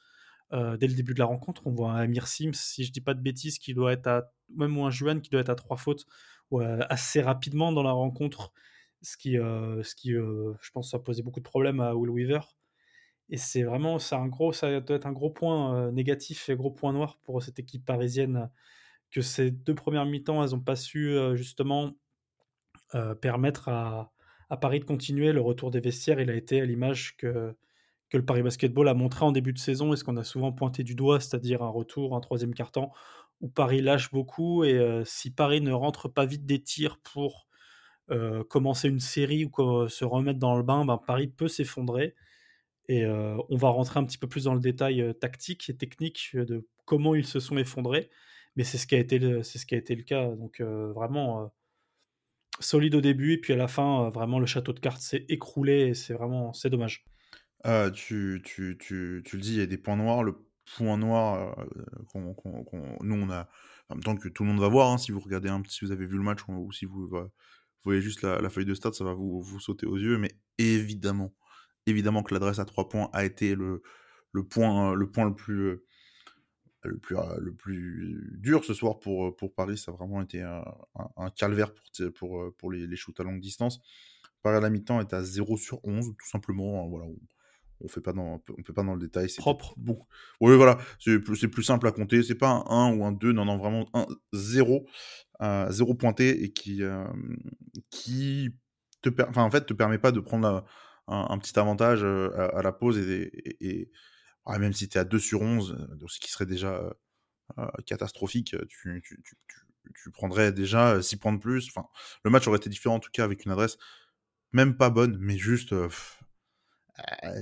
euh, 0.51 0.77
dès 0.77 0.87
le 0.87 0.93
début 0.93 1.15
de 1.15 1.19
la 1.19 1.25
rencontre. 1.25 1.65
On 1.65 1.71
voit 1.71 1.93
un 1.93 2.03
Amir 2.03 2.27
Sims, 2.27 2.53
si 2.53 2.83
je 2.83 2.91
dis 2.91 3.01
pas 3.01 3.15
de 3.15 3.21
bêtises, 3.21 3.57
qui 3.57 3.73
doit 3.73 3.93
être 3.93 4.05
à, 4.05 4.31
même 4.55 4.77
un 4.77 4.91
Juan 4.91 5.21
qui 5.21 5.31
doit 5.31 5.41
être 5.41 5.49
à 5.49 5.55
trois 5.55 5.77
fautes 5.77 6.05
assez 6.61 7.21
rapidement 7.21 7.71
dans 7.71 7.83
la 7.83 7.91
rencontre, 7.91 8.53
ce 9.01 9.17
qui, 9.17 9.33
ce 9.33 9.95
qui 9.95 10.11
je 10.11 10.71
pense, 10.73 10.91
ça 10.91 10.99
posait 10.99 11.23
beaucoup 11.23 11.39
de 11.39 11.45
problèmes 11.45 11.79
à 11.79 11.95
Will 11.95 12.09
Weaver. 12.09 12.41
Et 13.29 13.37
c'est 13.37 13.63
vraiment, 13.63 13.99
ça, 13.99 14.17
un 14.17 14.27
gros, 14.27 14.53
ça 14.53 14.79
doit 14.81 14.95
être 14.95 15.05
un 15.05 15.11
gros 15.11 15.29
point 15.29 15.91
négatif 15.91 16.49
et 16.49 16.55
gros 16.55 16.71
point 16.71 16.93
noir 16.93 17.17
pour 17.23 17.41
cette 17.41 17.59
équipe 17.59 17.85
parisienne 17.85 18.49
que 19.11 19.21
ces 19.21 19.51
deux 19.51 19.75
premières 19.75 20.05
mi-temps, 20.05 20.43
elles 20.43 20.51
n'ont 20.51 20.59
pas 20.59 20.75
su 20.75 21.15
justement 21.35 21.93
permettre 23.21 23.69
à, 23.69 24.11
Paris 24.61 24.79
de 24.79 24.85
continuer. 24.85 25.31
Le 25.31 25.41
retour 25.41 25.71
des 25.71 25.79
vestiaires, 25.79 26.19
il 26.19 26.29
a 26.29 26.35
été 26.35 26.61
à 26.61 26.65
l'image 26.65 27.17
que, 27.17 27.55
le 28.17 28.25
Paris 28.25 28.43
Basketball 28.43 28.87
a 28.87 28.93
montré 28.93 29.25
en 29.25 29.31
début 29.31 29.53
de 29.53 29.59
saison 29.59 29.93
et 29.93 29.97
ce 29.97 30.03
qu'on 30.03 30.17
a 30.17 30.23
souvent 30.23 30.51
pointé 30.51 30.83
du 30.83 30.95
doigt, 30.95 31.19
c'est-à-dire 31.19 31.63
un 31.63 31.69
retour, 31.69 32.15
un 32.15 32.21
troisième 32.21 32.53
quart-temps 32.53 32.91
où 33.41 33.49
Paris 33.49 33.81
lâche 33.81 34.11
beaucoup 34.11 34.63
et 34.63 34.73
euh, 34.73 35.03
si 35.05 35.31
Paris 35.31 35.61
ne 35.61 35.71
rentre 35.71 36.07
pas 36.07 36.25
vite 36.25 36.45
des 36.45 36.61
tirs 36.61 36.99
pour 36.99 37.47
commencer 38.47 38.89
une 38.89 38.99
série 38.99 39.45
ou 39.45 39.87
se 39.87 40.05
remettre 40.05 40.37
dans 40.37 40.55
le 40.55 40.61
bain, 40.61 40.85
ben, 40.85 40.99
Paris 40.99 41.29
peut 41.29 41.47
s'effondrer. 41.47 42.13
Et 42.87 43.07
on 43.07 43.55
va 43.55 43.69
rentrer 43.69 43.99
un 43.99 44.03
petit 44.03 44.19
peu 44.19 44.27
plus 44.27 44.43
dans 44.43 44.53
le 44.53 44.59
détail 44.59 45.15
tactique 45.19 45.67
et 45.69 45.75
technique 45.75 46.35
de 46.35 46.67
comment 46.85 47.15
ils 47.15 47.25
se 47.25 47.39
sont 47.39 47.57
effondrés 47.57 48.11
mais 48.55 48.63
c'est 48.63 48.77
ce 48.77 48.87
qui 48.87 48.95
a 48.95 48.99
été 48.99 49.19
le, 49.19 49.43
c'est 49.43 49.59
ce 49.59 49.65
qui 49.65 49.75
a 49.75 49.77
été 49.77 49.95
le 49.95 50.03
cas. 50.03 50.27
Donc 50.29 50.59
euh, 50.59 50.91
vraiment 50.93 51.43
euh, 51.43 51.47
solide 52.59 52.95
au 52.95 53.01
début 53.01 53.33
et 53.33 53.37
puis 53.37 53.53
à 53.53 53.57
la 53.57 53.67
fin, 53.67 54.07
euh, 54.07 54.09
vraiment 54.09 54.39
le 54.39 54.45
château 54.45 54.73
de 54.73 54.79
cartes 54.79 55.01
s'est 55.01 55.25
écroulé 55.29 55.87
et 55.87 55.93
c'est 55.93 56.13
vraiment 56.13 56.53
c'est 56.53 56.69
dommage. 56.69 57.05
Tu, 57.93 58.41
tu, 58.43 58.77
tu, 58.79 59.21
tu, 59.25 59.35
le 59.35 59.41
dis, 59.41 59.53
il 59.53 59.59
y 59.59 59.61
a 59.61 59.65
des 59.65 59.77
points 59.77 59.97
noirs. 59.97 60.23
Le 60.23 60.35
point 60.75 60.97
noir 60.97 61.55
qu'on, 62.11 62.35
nous 63.01 63.15
on 63.15 63.29
a, 63.29 63.49
en 63.89 63.95
même 63.95 64.03
temps 64.03 64.15
que 64.15 64.29
tout 64.29 64.43
le 64.43 64.49
monde 64.49 64.59
va 64.59 64.67
voir, 64.67 64.91
hein, 64.91 64.97
si 64.97 65.11
vous 65.11 65.19
regardez 65.19 65.49
un 65.49 65.61
petit, 65.61 65.75
si 65.75 65.85
vous 65.85 65.91
avez 65.91 66.05
vu 66.05 66.17
le 66.17 66.23
match 66.23 66.39
ou, 66.47 66.71
si 66.71 66.85
vous, 66.85 67.09
voyez 67.83 68.01
juste 68.01 68.21
la, 68.21 68.49
feuille 68.49 68.65
de 68.65 68.73
stade, 68.73 68.93
ça 68.93 69.03
va 69.03 69.13
vous, 69.13 69.41
vous 69.41 69.59
sauter 69.59 69.85
aux 69.85 69.97
yeux. 69.97 70.17
Mais 70.17 70.35
évidemment, 70.57 71.33
évidemment 71.85 72.23
que 72.23 72.33
l'adresse 72.33 72.59
à 72.59 72.65
trois 72.65 72.89
points 72.89 73.09
a 73.13 73.25
été 73.25 73.55
le, 73.55 73.81
le 74.31 74.43
point, 74.43 74.93
le 74.93 75.09
point 75.09 75.25
le 75.25 75.35
plus 75.35 75.79
le 76.83 76.97
plus, 76.97 77.17
euh, 77.17 77.37
le 77.39 77.53
plus 77.53 78.37
dur 78.39 78.63
ce 78.63 78.73
soir 78.73 78.99
pour, 78.99 79.27
euh, 79.27 79.35
pour 79.35 79.53
Paris. 79.53 79.77
Ça 79.77 79.91
a 79.91 79.95
vraiment 79.95 80.21
été 80.21 80.41
un, 80.41 80.63
calvaire 81.35 81.73
pour, 81.73 82.13
pour, 82.13 82.41
euh, 82.41 82.55
pour 82.57 82.71
les, 82.71 82.95
shoots 82.95 83.19
à 83.19 83.23
longue 83.23 83.39
distance. 83.39 83.79
Paris 84.41 84.57
à 84.57 84.59
la 84.59 84.69
mi-temps 84.69 84.99
est 84.99 85.13
à 85.13 85.23
0 85.23 85.57
sur 85.57 85.79
11, 85.85 86.15
tout 86.17 86.27
simplement. 86.27 86.83
Hein, 86.83 86.87
voilà, 86.89 87.05
fait 87.87 88.01
pas 88.01 88.13
dans, 88.13 88.41
on 88.57 88.63
fait 88.63 88.73
pas 88.73 88.83
dans 88.83 88.95
le 88.95 88.99
détail. 88.99 89.29
C'est 89.29 89.41
propre. 89.41 89.73
Beaucoup. 89.77 90.07
Oui, 90.41 90.55
voilà, 90.55 90.77
c'est 90.99 91.19
plus, 91.19 91.47
plus 91.47 91.63
simple 91.63 91.87
à 91.87 91.91
compter. 91.91 92.23
C'est 92.23 92.35
pas 92.35 92.63
un 92.67 92.89
1 92.91 92.95
ou 92.95 93.05
un 93.05 93.11
2, 93.11 93.31
non, 93.31 93.45
non, 93.45 93.57
vraiment 93.57 93.87
un 93.93 94.05
0, 94.33 94.85
0 95.41 95.93
pointé 95.95 96.43
et 96.43 96.53
qui, 96.53 96.81
qui 97.89 98.49
te, 99.01 99.09
enfin, 99.27 99.43
en 99.43 99.51
fait, 99.51 99.65
te 99.65 99.73
permet 99.73 99.97
pas 99.97 100.11
de 100.11 100.19
prendre 100.19 100.65
un, 101.07 101.37
petit 101.37 101.57
avantage 101.59 102.03
à, 102.03 102.61
la 102.61 102.71
pause 102.71 102.97
et 102.97 103.91
ah, 104.45 104.59
même 104.59 104.73
si 104.73 104.89
tu 104.89 104.97
es 104.97 105.01
à 105.01 105.05
2 105.05 105.19
sur 105.19 105.41
11, 105.41 105.71
euh, 105.71 106.07
ce 106.07 106.19
qui 106.19 106.31
serait 106.31 106.45
déjà 106.45 106.73
euh, 106.73 106.89
euh, 107.59 107.67
catastrophique, 107.85 108.55
tu, 108.67 109.01
tu, 109.03 109.21
tu, 109.23 109.37
tu, 109.95 110.11
prendrais 110.11 110.51
déjà 110.51 111.01
6 111.01 111.17
points 111.17 111.33
de 111.33 111.39
plus. 111.39 111.69
Enfin, 111.69 111.87
le 112.23 112.31
match 112.31 112.47
aurait 112.47 112.57
été 112.57 112.69
différent 112.69 112.95
en 112.95 112.99
tout 112.99 113.11
cas 113.11 113.23
avec 113.23 113.45
une 113.45 113.51
adresse 113.51 113.77
même 114.51 114.77
pas 114.77 114.89
bonne, 114.91 115.17
mais 115.19 115.37
juste 115.37 115.73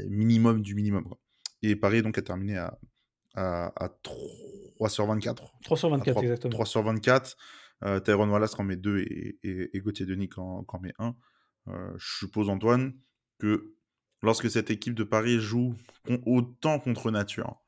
minimum 0.09 0.61
du 0.61 0.75
minimum. 0.75 1.03
Quoi. 1.03 1.19
Et 1.61 1.75
Paris 1.75 2.01
donc 2.01 2.17
a 2.17 2.21
terminé 2.21 2.57
à, 2.57 2.77
à, 3.35 3.89
3 4.03 4.89
sur 4.89 5.05
24. 5.05 5.53
3 5.63 5.77
sur 5.77 5.89
24, 5.89 6.23
exactement. 6.23 6.51
3 6.51 6.65
sur 6.65 6.83
24. 6.83 7.37
Euh, 7.83 7.99
Tyrone 7.99 8.29
Wallace 8.29 8.59
en 8.59 8.63
met 8.63 8.75
2 8.75 8.99
et, 8.99 9.39
et, 9.43 9.75
et 9.75 9.79
Gauthier 9.79 10.05
Denis 10.05 10.29
en, 10.37 10.65
en 10.67 10.79
met 10.79 10.93
1. 10.99 11.15
Euh, 11.67 11.93
je 11.97 12.17
suppose, 12.19 12.49
Antoine, 12.49 12.93
que 13.39 13.73
lorsque 14.21 14.49
cette 14.49 14.69
équipe 14.69 14.95
de 14.95 15.03
Paris 15.03 15.39
joue 15.39 15.75
autant 16.25 16.79
contre 16.79 17.11
nature, 17.11 17.61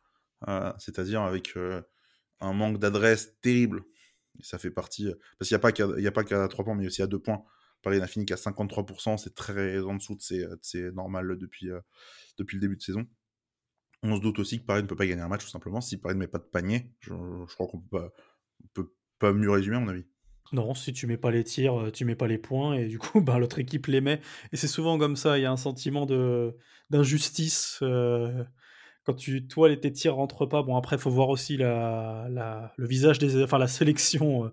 euh, 0.48 0.72
c'est-à-dire 0.78 1.22
avec 1.22 1.56
euh, 1.58 1.82
un 2.40 2.54
manque 2.54 2.80
d'adresse 2.80 3.40
terrible, 3.42 3.84
ça 4.42 4.58
fait 4.58 4.72
partie, 4.72 5.12
parce 5.38 5.50
qu'il 5.50 5.58
n'y 5.98 6.08
a 6.08 6.12
pas 6.12 6.24
qu'à 6.24 6.48
3 6.48 6.66
points, 6.66 6.76
mais 6.76 6.88
aussi 6.88 7.02
à 7.02 7.08
2 7.08 7.20
points. 7.20 7.44
Paris 7.84 8.00
n'a 8.00 8.08
fini 8.08 8.26
qu'à 8.26 8.36
53%, 8.36 9.18
c'est 9.18 9.36
très 9.36 9.80
en 9.82 9.96
dessous 9.96 10.16
de 10.16 10.22
c'est 10.62 10.92
normal 10.94 11.38
depuis, 11.38 11.70
depuis 12.38 12.56
le 12.56 12.62
début 12.62 12.78
de 12.78 12.82
saison. 12.82 13.06
On 14.04 14.18
se 14.18 14.22
doute 14.22 14.40
aussi 14.40 14.60
que 14.60 14.66
Paris 14.66 14.84
ne 14.84 14.88
peut 14.88 14.96
pas 14.96 15.06
gagner 15.06 15.22
un 15.22 15.30
match 15.30 15.44
tout 15.44 15.50
simplement 15.50 15.80
si 15.80 15.98
Paris 15.98 16.16
ne 16.16 16.20
met 16.20 16.28
pas 16.28 16.38
de 16.38 16.44
panier. 16.44 16.92
Je, 17.00 17.14
crois 17.54 17.68
qu'on 17.68 17.80
peut 17.80 18.10
peut 18.74 18.94
pas 19.20 19.34
mieux 19.34 19.50
résumer 19.50 19.78
à 19.78 19.80
mon 19.80 19.88
avis. 19.88 20.06
Non, 20.52 20.74
si 20.76 20.92
tu 20.94 21.08
mets 21.08 21.18
pas 21.18 21.32
les 21.32 21.44
tirs, 21.44 21.80
euh, 21.80 21.92
tu 21.92 22.04
mets 22.04 22.16
pas 22.16 22.28
les 22.28 22.38
points 22.38 22.76
et 22.76 22.88
du 22.88 23.00
coup, 23.00 23.22
bah, 23.22 23.40
l'autre 23.40 23.60
équipe 23.60 23.88
les 23.88 24.02
met 24.02 24.20
et 24.52 24.58
c'est 24.58 24.68
souvent 24.68 25.00
comme 25.00 25.16
ça, 25.16 25.38
il 25.38 25.42
y 25.42 25.46
a 25.46 25.52
un 25.52 25.58
sentiment 25.58 26.06
de 26.06 26.56
d'injustice, 26.90 27.80
euh, 27.82 28.44
quand 29.06 29.14
tu 29.14 29.48
toi, 29.48 29.76
tes 29.76 29.92
tirs 29.92 30.16
rentrent 30.16 30.46
pas. 30.46 30.62
Bon 30.64 30.76
après, 30.76 30.98
faut 30.98 31.10
voir 31.10 31.30
aussi 31.30 31.58
la 31.58 32.28
la 32.30 32.74
le 32.78 32.88
visage 32.88 33.20
des 33.20 33.42
enfin 33.42 33.58
la 33.58 33.68
sélection, 33.68 34.46
euh, 34.46 34.50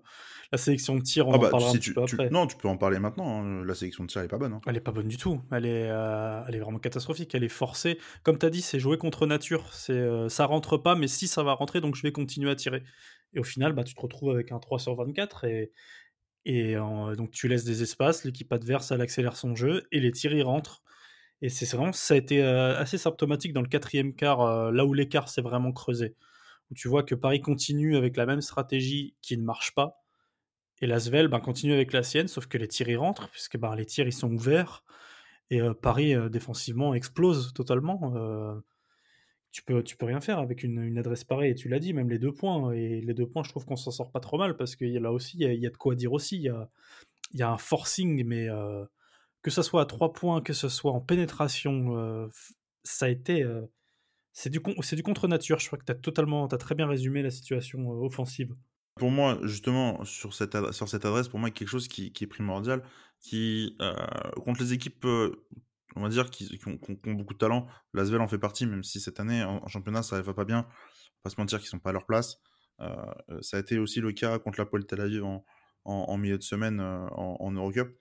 la 0.51 0.57
sélection 0.57 0.95
de 0.95 1.01
tirs, 1.01 1.27
on 1.27 1.33
ah 1.33 1.37
en 1.37 1.39
bah, 1.39 1.49
parlera 1.49 1.71
un 1.71 1.73
petit 1.73 1.93
peu 1.93 2.01
après. 2.01 2.29
non, 2.29 2.45
tu 2.45 2.57
peux 2.57 2.67
en 2.67 2.77
parler 2.77 2.99
maintenant, 2.99 3.41
hein, 3.41 3.63
la 3.63 3.73
sélection 3.73 4.03
de 4.03 4.09
tirs, 4.09 4.21
elle 4.21 4.25
est 4.25 4.29
pas 4.29 4.37
bonne, 4.37 4.53
hein. 4.53 4.61
Elle 4.67 4.77
est 4.77 4.81
pas 4.81 4.91
bonne 4.91 5.07
du 5.07 5.17
tout, 5.17 5.41
elle 5.51 5.65
est, 5.65 5.89
elle 6.47 6.55
est 6.55 6.59
vraiment 6.59 6.79
catastrophique, 6.79 7.33
elle 7.35 7.43
est 7.43 7.49
forcée. 7.49 7.97
Comme 8.23 8.37
tu 8.37 8.45
as 8.45 8.49
dit, 8.49 8.61
c'est 8.61 8.79
jouer 8.79 8.97
contre 8.97 9.25
nature, 9.25 9.73
c'est, 9.73 10.29
ça 10.29 10.45
rentre 10.45 10.77
pas, 10.77 10.95
mais 10.95 11.07
si 11.07 11.27
ça 11.27 11.43
va 11.43 11.53
rentrer, 11.53 11.79
donc 11.79 11.95
je 11.95 12.01
vais 12.01 12.11
continuer 12.11 12.51
à 12.51 12.55
tirer. 12.55 12.83
Et 13.33 13.39
au 13.39 13.43
final, 13.43 13.73
bah, 13.73 13.83
tu 13.83 13.93
te 13.93 14.01
retrouves 14.01 14.31
avec 14.31 14.51
un 14.51 14.59
3 14.59 14.79
sur 14.79 14.95
24 14.95 15.45
et, 15.45 15.71
et 16.45 16.75
donc 16.75 17.31
tu 17.31 17.47
laisses 17.47 17.63
des 17.63 17.81
espaces, 17.81 18.25
l'équipe 18.25 18.51
adverse, 18.51 18.91
elle 18.91 19.01
accélère 19.01 19.37
son 19.37 19.55
jeu 19.55 19.87
et 19.91 19.99
les 19.99 20.11
tirs 20.11 20.33
y 20.33 20.41
rentrent. 20.41 20.83
Et 21.41 21.49
c'est 21.49 21.65
vraiment, 21.75 21.93
ça 21.93 22.13
a 22.13 22.17
été 22.17 22.41
assez 22.43 22.97
symptomatique 22.97 23.53
dans 23.53 23.61
le 23.61 23.67
quatrième 23.67 24.13
quart, 24.13 24.71
là 24.71 24.85
où 24.85 24.93
l'écart 24.93 25.29
s'est 25.29 25.41
vraiment 25.41 25.71
creusé. 25.71 26.15
Où 26.69 26.75
tu 26.75 26.87
vois 26.87 27.03
que 27.03 27.15
Paris 27.15 27.41
continue 27.41 27.97
avec 27.97 28.15
la 28.15 28.25
même 28.25 28.41
stratégie 28.41 29.15
qui 29.21 29.37
ne 29.37 29.43
marche 29.43 29.73
pas. 29.73 30.00
Et 30.81 30.87
Lasvel 30.87 31.27
ben, 31.27 31.39
continue 31.39 31.73
avec 31.73 31.93
la 31.93 32.03
sienne, 32.03 32.27
sauf 32.27 32.47
que 32.47 32.57
les 32.57 32.67
tirs 32.67 32.89
y 32.89 32.95
rentrent, 32.95 33.29
puisque 33.29 33.57
ben, 33.57 33.75
les 33.75 33.85
tirs 33.85 34.07
ils 34.07 34.13
sont 34.13 34.31
ouverts. 34.31 34.83
Et 35.49 35.59
Paris 35.81 36.15
défensivement 36.29 36.93
explose 36.93 37.53
totalement 37.53 38.13
tu 39.51 39.63
peux, 39.63 39.83
peux 39.83 40.05
rien 40.05 40.21
faire 40.21 40.39
avec 40.39 40.63
une, 40.63 40.97
adresse 40.97 41.23
pareille. 41.23 41.51
Et 41.51 41.55
tu 41.55 41.67
l'as 41.67 41.79
dit, 41.79 41.93
même 41.93 42.09
les 42.09 42.19
deux 42.19 42.33
points. 42.33 42.71
Et 42.71 43.01
les 43.01 43.13
deux 43.13 43.27
points, 43.27 43.43
je 43.43 43.49
trouve 43.49 43.65
qu'on 43.65 43.75
s'en 43.75 43.91
sort 43.91 44.11
pas 44.11 44.19
trop 44.19 44.37
mal 44.37 44.55
parce 44.55 44.75
que 44.75 44.85
là 44.85 45.11
aussi, 45.11 45.37
il 45.39 45.59
y, 45.59 45.67
a 45.67 45.69
de 45.69 45.77
quoi 45.77 45.95
dire 45.95 46.13
aussi. 46.13 46.37
Il 46.37 47.39
y 47.39 47.43
a, 47.43 47.51
un 47.51 47.57
forcing, 47.57 48.23
mais 48.25 48.49
euh, 48.49 48.85
que 49.41 49.51
ce 49.51 49.61
soit 49.61 49.81
à 49.81 49.85
trois 49.85 50.13
points, 50.13 50.41
que 50.41 50.53
ce 50.53 50.69
soit 50.69 50.91
en 50.91 51.01
pénétration, 51.01 51.97
euh, 51.97 52.27
ça 52.83 53.05
a 53.05 53.09
été. 53.09 53.45
c'est 54.31 54.49
du, 54.49 54.61
contre-nature. 54.61 55.59
Je 55.59 55.67
crois 55.67 55.79
que 55.79 55.91
tu 55.91 55.99
totalement, 56.01 56.47
as 56.47 56.57
très 56.57 56.75
bien 56.75 56.87
résumé 56.87 57.21
la 57.21 57.31
situation 57.31 57.89
offensive. 57.89 58.55
Pour 58.95 59.11
moi, 59.11 59.39
justement, 59.43 60.03
sur 60.03 60.33
cette, 60.33 60.71
sur 60.71 60.89
cette 60.89 61.05
adresse, 61.05 61.27
pour 61.27 61.39
moi, 61.39 61.49
quelque 61.49 61.67
chose 61.67 61.87
qui, 61.87 62.11
est 62.19 62.27
primordial, 62.27 62.83
qui, 63.19 63.77
contre 64.43 64.61
les 64.61 64.73
équipes, 64.73 65.05
on 65.95 66.01
va 66.01 66.09
dire, 66.09 66.29
qui, 66.29 66.59
ont, 66.67 66.77
beaucoup 67.13 67.33
de 67.33 67.39
talent, 67.39 67.67
l'Asvel 67.93 68.21
en 68.21 68.27
fait 68.27 68.37
partie, 68.37 68.65
même 68.65 68.83
si 68.83 68.99
cette 68.99 69.19
année, 69.19 69.43
en, 69.43 69.67
championnat, 69.67 70.03
ça 70.03 70.17
ne 70.17 70.21
va 70.21 70.33
pas 70.33 70.45
bien, 70.45 70.67
pas 71.23 71.29
se 71.29 71.39
mentir 71.39 71.59
qu'ils 71.59 71.69
sont 71.69 71.79
pas 71.79 71.91
à 71.91 71.93
leur 71.93 72.05
place. 72.05 72.41
ça 73.41 73.57
a 73.57 73.59
été 73.59 73.79
aussi 73.79 74.01
le 74.01 74.11
cas 74.11 74.39
contre 74.39 74.59
la 74.59 74.65
Pole 74.65 74.85
Tel 74.85 75.01
Aviv 75.01 75.23
en, 75.85 76.17
milieu 76.17 76.37
de 76.37 76.43
semaine 76.43 76.81
en, 76.81 77.37
en 77.39 77.51
Eurocup 77.51 77.97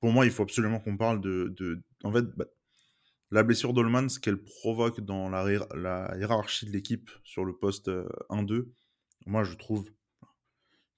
pour 0.00 0.12
moi, 0.12 0.24
il 0.24 0.30
faut 0.30 0.42
absolument 0.42 0.80
qu'on 0.80 0.96
parle 0.96 1.20
de, 1.20 1.52
de, 1.56 1.82
En 2.04 2.12
fait, 2.12 2.24
bah, 2.36 2.44
la 3.30 3.42
blessure 3.42 3.72
d'Olman, 3.72 4.08
ce 4.08 4.20
qu'elle 4.20 4.42
provoque 4.42 5.00
dans 5.00 5.28
la, 5.28 5.44
la 5.74 6.16
hiérarchie 6.16 6.66
de 6.66 6.70
l'équipe 6.70 7.10
sur 7.24 7.44
le 7.44 7.56
poste 7.56 7.88
1-2, 8.30 8.52
euh, 8.52 8.72
moi, 9.26 9.44
je 9.44 9.54
trouve 9.54 9.84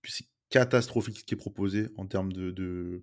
que 0.02 0.10
c'est 0.10 0.26
catastrophique 0.50 1.18
ce 1.18 1.24
qui 1.24 1.34
est 1.34 1.38
proposé 1.38 1.88
en 1.96 2.06
termes 2.06 2.32
de, 2.32 2.50
de, 2.50 3.02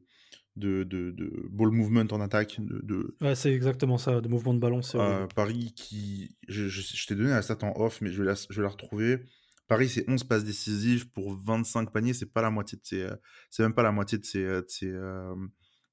de, 0.55 0.83
de, 0.83 1.47
ball 1.49 1.71
movement 1.71 2.07
en 2.11 2.21
attaque. 2.21 2.57
De, 2.59 3.15
Ouais, 3.21 3.35
c'est 3.35 3.53
exactement 3.53 3.97
ça, 3.97 4.21
de 4.21 4.27
mouvement 4.27 4.53
de 4.53 4.59
ballon. 4.59 4.81
Euh, 4.95 5.27
Paris 5.27 5.73
qui. 5.75 6.35
Je, 6.47 6.67
je, 6.67 7.07
t'ai 7.07 7.15
donné 7.15 7.29
la 7.29 7.41
stat 7.41 7.57
en 7.61 7.73
off, 7.79 8.01
mais 8.01 8.11
je 8.11 8.21
vais 8.21 8.27
la, 8.27 8.35
je 8.35 8.55
vais 8.55 8.63
la 8.63 8.69
retrouver. 8.69 9.23
Paris, 9.67 9.89
c'est 9.89 10.07
11 10.07 10.23
passes 10.25 10.43
décisives 10.43 11.09
pour 11.09 11.35
25 11.35 11.91
paniers, 11.91 12.13
c'est 12.13 12.31
pas 12.31 12.41
la 12.41 12.51
moitié 12.51 12.77
de 12.77 12.85
ses. 12.85 13.01
Euh, 13.01 13.15
c'est 13.49 13.63
même 13.63 13.73
pas 13.73 13.83
la 13.83 13.91
moitié 13.91 14.17
de 14.17 14.25
ses, 14.25 14.43
de 14.43 14.65
ses, 14.67 14.93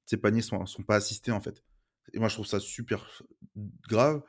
ces 0.05 0.17
paniers 0.19 0.43
sont, 0.43 0.65
sont 0.67 0.83
pas 0.83 0.97
assistés 0.97 1.33
en 1.33 1.41
fait. 1.41 1.63
Et 2.13 2.19
moi 2.19 2.29
je 2.29 2.35
trouve 2.35 2.47
ça 2.47 2.61
super 2.61 3.07
grave. 3.89 4.23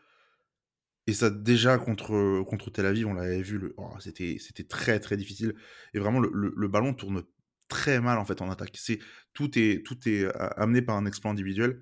Et 1.05 1.13
ça 1.13 1.29
déjà 1.29 1.77
contre, 1.77 2.43
contre 2.43 2.69
Tel 2.71 2.85
Aviv, 2.85 3.07
on 3.07 3.13
l'avait 3.13 3.41
vu, 3.41 3.57
le, 3.57 3.73
oh, 3.77 3.89
c'était, 3.99 4.37
très 4.69 4.99
très 4.99 5.17
difficile. 5.17 5.53
Et 5.93 5.99
vraiment 5.99 6.19
le, 6.19 6.31
le, 6.55 6.67
ballon 6.67 6.93
tourne 6.93 7.23
très 7.67 7.99
mal 7.99 8.17
en 8.17 8.25
fait 8.25 8.41
en 8.41 8.49
attaque. 8.49 8.71
C'est, 8.75 8.99
tout, 9.33 9.57
est, 9.59 9.85
tout 9.85 9.97
est 10.07 10.25
amené 10.57 10.81
par 10.81 10.95
un 10.95 11.05
exploit 11.05 11.31
individuel. 11.31 11.81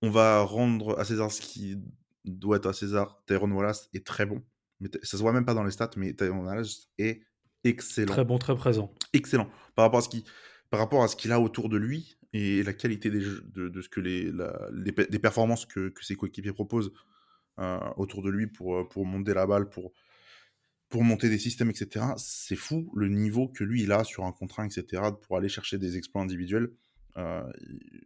On 0.00 0.10
va 0.10 0.40
rendre 0.40 0.98
à 0.98 1.04
César 1.04 1.30
ce 1.30 1.42
qui 1.42 1.76
doit 2.24 2.56
être 2.56 2.66
à 2.66 2.72
César. 2.72 3.22
Tyrone 3.26 3.52
Wallace 3.52 3.88
est 3.92 4.06
très 4.06 4.24
bon. 4.24 4.42
Mais 4.80 4.88
ça 5.02 5.16
se 5.16 5.22
voit 5.22 5.32
même 5.32 5.44
pas 5.44 5.54
dans 5.54 5.64
les 5.64 5.72
stats, 5.72 5.90
mais 5.96 6.14
Tyrone 6.14 6.46
Wallace 6.46 6.88
est 6.98 7.22
excellent. 7.64 8.12
Très 8.12 8.24
bon, 8.24 8.38
très 8.38 8.54
présent. 8.54 8.94
Excellent. 9.12 9.50
Par 9.74 9.84
rapport 9.84 9.98
à 9.98 10.02
ce 10.02 10.08
qui, 10.08 10.24
par 10.70 10.80
rapport 10.80 11.02
à 11.02 11.08
ce 11.08 11.16
qu'il 11.16 11.32
a 11.32 11.40
autour 11.40 11.68
de 11.68 11.76
lui, 11.76 12.16
et 12.32 12.62
la 12.62 12.72
qualité 12.72 13.10
des 13.10 13.20
de, 13.20 13.68
de, 13.68 13.82
ce 13.82 13.88
que 13.88 14.00
les, 14.00 14.30
des 14.72 15.18
performances 15.18 15.66
que, 15.66 15.88
que 15.88 16.04
ses 16.04 16.14
coéquipiers 16.14 16.52
proposent 16.52 16.92
euh, 16.92 17.17
autour 17.96 18.22
de 18.22 18.30
lui 18.30 18.46
pour, 18.46 18.76
euh, 18.76 18.88
pour 18.88 19.04
monter 19.06 19.34
la 19.34 19.46
balle, 19.46 19.68
pour, 19.68 19.92
pour 20.88 21.04
monter 21.04 21.28
des 21.28 21.38
systèmes, 21.38 21.70
etc. 21.70 22.06
C'est 22.16 22.56
fou 22.56 22.90
le 22.94 23.08
niveau 23.08 23.48
que 23.48 23.64
lui 23.64 23.82
il 23.82 23.92
a 23.92 24.04
sur 24.04 24.24
un 24.24 24.32
contrat, 24.32 24.64
etc. 24.64 25.02
pour 25.22 25.36
aller 25.36 25.48
chercher 25.48 25.78
des 25.78 25.96
exploits 25.96 26.22
individuels. 26.22 26.70
Euh, 27.16 27.42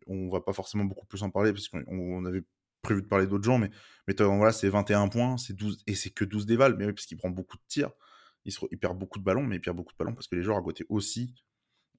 on 0.07 0.31
va 0.31 0.41
pas 0.41 0.53
forcément 0.53 0.85
beaucoup 0.85 1.07
plus 1.07 1.23
en 1.23 1.31
parler 1.31 1.53
parce 1.53 1.69
qu'on 1.69 2.25
avait 2.25 2.43
prévu 2.81 3.03
de 3.03 3.07
parler 3.07 3.27
d'autres 3.27 3.45
gens, 3.45 3.59
mais, 3.59 3.71
mais 4.09 4.15
voilà, 4.19 4.53
c'est 4.53 4.69
21 4.69 5.09
points, 5.09 5.37
c'est 5.37 5.55
12, 5.55 5.85
et 5.87 5.95
c'est 5.95 6.11
que 6.11 6.25
12 6.25 6.47
dévals, 6.47 6.77
mais 6.77 6.87
oui, 6.87 6.93
parce 6.93 7.07
qu'il 7.07 7.17
prend 7.17 7.31
beaucoup 7.31 7.57
de 7.57 7.63
tirs, 7.69 7.93
il, 8.45 8.53
il, 8.73 8.79
perd 8.79 8.99
beaucoup 8.99 9.21
de 9.21 9.25
ballons, 9.25 9.45
mais 9.45 9.57
il 9.57 9.61
perd 9.61 9.77
beaucoup 9.77 9.93
de 9.93 9.99
ballons 9.99 10.15
parce 10.15 10.27
que 10.27 10.35
les 10.35 10.43
joueurs 10.43 10.57
à 10.57 10.63
côté 10.63 10.85
aussi 10.89 11.35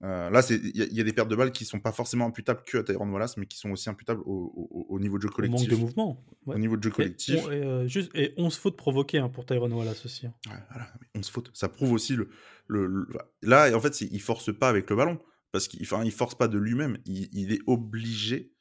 euh, 0.03 0.29
là, 0.29 0.41
il 0.50 0.75
y, 0.75 1.00
a 1.00 1.03
des 1.03 1.13
pertes 1.13 1.29
de 1.29 1.36
balles 1.36 1.53
qui 1.53 1.63
sont 1.63 1.79
pas 1.79 1.93
forcément 1.93 2.25
imputables 2.25 2.62
que 2.65 2.77
à 2.77 2.83
Tyrone 2.83 3.10
Wallace, 3.12 3.38
mais 3.38 3.45
qui 3.45 3.57
sont 3.57 3.72
aussi 3.72 3.89
imputables 3.89 4.22
au, 4.25 5.00
niveau 5.00 5.17
de 5.17 5.24
jeu 5.24 5.29
collectif. 5.29 5.60
Au 5.60 5.62
manque 5.62 5.69
de 5.69 5.75
mouvement. 5.75 6.25
Au 6.45 6.57
niveau 6.57 6.75
de 6.75 6.83
jeu 6.83 6.89
collectif. 6.89 7.36
Et, 7.45 7.63
euh, 7.63 7.88
juste, 7.88 8.12
et 8.13 8.33
11 8.36 8.53
fautes 8.57 8.75
provoquées 8.75 9.19
hein, 9.19 9.29
pour 9.29 9.45
Tyrone 9.45 9.72
Wallace 9.72 10.05
aussi. 10.05 10.27
Hein. 10.27 10.33
Ouais, 10.48 10.60
voilà, 10.69 10.89
11 11.15 11.29
fautes. 11.29 11.51
Ça 11.53 11.69
prouve 11.69 11.93
aussi 11.93 12.17
le. 12.17 12.29
le, 12.67 13.07
Là, 13.41 13.74
en 13.74 13.79
fait, 13.79 14.01
il 14.01 14.19
force 14.19 14.53
pas 14.53 14.67
avec 14.67 14.89
le 14.89 14.98
ballon, 14.98 15.19
parce 15.53 15.69
qu'il 15.69 15.81
il 15.81 16.12
force 16.12 16.36
pas 16.36 16.50
de 16.50 16.57
lui-même. 16.57 16.98
Il, 17.05 17.53
est 17.53 17.62
obligé, 17.65 18.51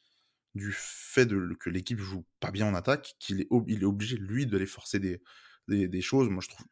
du 0.55 0.71
fait 0.73 1.27
de, 1.27 1.57
que 1.59 1.71
l'équipe 1.71 1.99
joue 1.99 2.25
pas 2.39 2.53
bien 2.53 2.69
en 2.69 2.75
attaque, 2.77 3.17
qu'il 3.19 3.41
est, 3.41 3.49
il 3.67 3.83
est 3.83 3.87
obligé, 3.87 4.17
lui, 4.17 4.47
de 4.47 4.57
les 4.57 4.67
forcer 4.67 5.01
des, 5.01 5.21
des, 5.67 6.01
choses. 6.03 6.29
Moi, 6.29 6.41
je 6.41 6.51
trouve. 6.51 6.67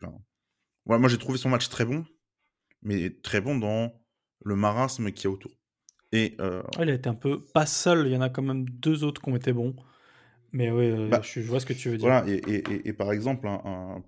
moi, 0.87 1.09
j'ai 1.09 1.19
trouvé 1.19 1.39
son 1.39 1.49
match 1.49 1.69
très 1.71 1.85
bon, 1.85 2.05
mais 2.83 3.11
très 3.11 3.41
bon 3.41 3.59
dans 3.59 4.00
le 4.45 4.57
marasme 4.57 5.13
qu'il 5.13 5.25
y 5.25 5.27
a 5.27 5.31
autour. 5.31 5.53
Et, 6.13 6.37
euh, 6.41 6.63
il 6.81 6.91
a 6.91 6.95
été 6.95 7.09
un 7.09 7.15
peu 7.15 7.45
pas 7.55 7.67
seul, 7.67 8.07
il 8.07 8.13
y 8.13 8.17
en 8.17 8.21
a 8.21 8.29
quand 8.29 8.43
même 8.43 8.69
deux 8.69 9.05
autres 9.05 9.23
qui 9.23 9.31
ont 9.31 9.37
été 9.37 9.53
bons. 9.53 9.77
Mais 10.53 10.71
oui, 10.71 10.91
euh, 10.91 11.09
bah, 11.09 11.21
je, 11.23 11.41
vois 11.41 11.61
ce 11.61 11.67
que 11.67 11.73
tu 11.73 11.91
veux 11.91 11.97
dire. 11.97 12.09
Voilà, 12.09 12.29
et, 12.29 12.89
et, 12.89 12.93
par 12.93 13.13
exemple, 13.13 13.49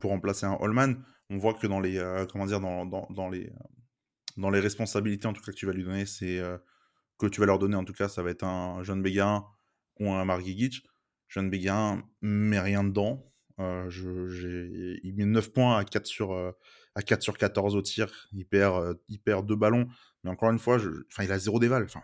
pour 0.00 0.10
remplacer 0.10 0.44
un 0.44 0.56
Holman, 0.58 0.96
on 1.30 1.38
voit 1.38 1.54
que 1.54 1.68
dans 1.68 1.78
les, 1.78 1.98
euh, 1.98 2.26
comment 2.26 2.46
dire, 2.46 2.60
dans, 2.60 2.84
dans, 2.84 3.06
dans, 3.10 3.28
les, 3.28 3.52
dans 4.36 4.50
les 4.50 4.58
responsabilités, 4.58 5.28
en 5.28 5.32
tout 5.32 5.42
cas, 5.42 5.52
que 5.52 5.56
tu 5.56 5.66
vas 5.66 5.72
lui 5.72 5.84
donner, 5.84 6.04
c'est 6.04 6.42
que 7.18 7.26
tu 7.26 7.38
vas 7.38 7.46
leur 7.46 7.60
donner, 7.60 7.76
en 7.76 7.84
tout 7.84 7.92
cas, 7.92 8.08
ça 8.08 8.24
va 8.24 8.30
être 8.30 8.42
un 8.42 8.82
Jean 8.82 8.96
Béguin 8.96 9.44
ou 10.00 10.10
un 10.10 10.40
Gigic. 10.40 10.84
Jean 11.28 11.44
Béguin 11.44 12.02
met 12.20 12.58
rien 12.58 12.82
dedans. 12.82 13.32
je, 13.58 14.98
il 15.04 15.14
met 15.14 15.26
9 15.26 15.52
points 15.52 15.78
à 15.78 15.84
4 15.84 16.06
sur, 16.06 16.32
à 16.96 17.02
4 17.02 17.22
sur 17.22 17.38
14 17.38 17.76
au 17.76 17.82
tir. 17.82 18.28
Il 18.32 18.46
perd, 18.46 18.98
il 19.08 19.20
perd 19.20 19.46
deux 19.46 19.54
ballons. 19.54 19.86
Mais 20.24 20.30
encore 20.30 20.50
une 20.50 20.58
fois, 20.58 20.76
enfin, 20.76 21.24
il 21.24 21.32
a 21.32 21.38
zéro 21.38 21.58
déval. 21.58 21.84
Enfin, 21.84 22.02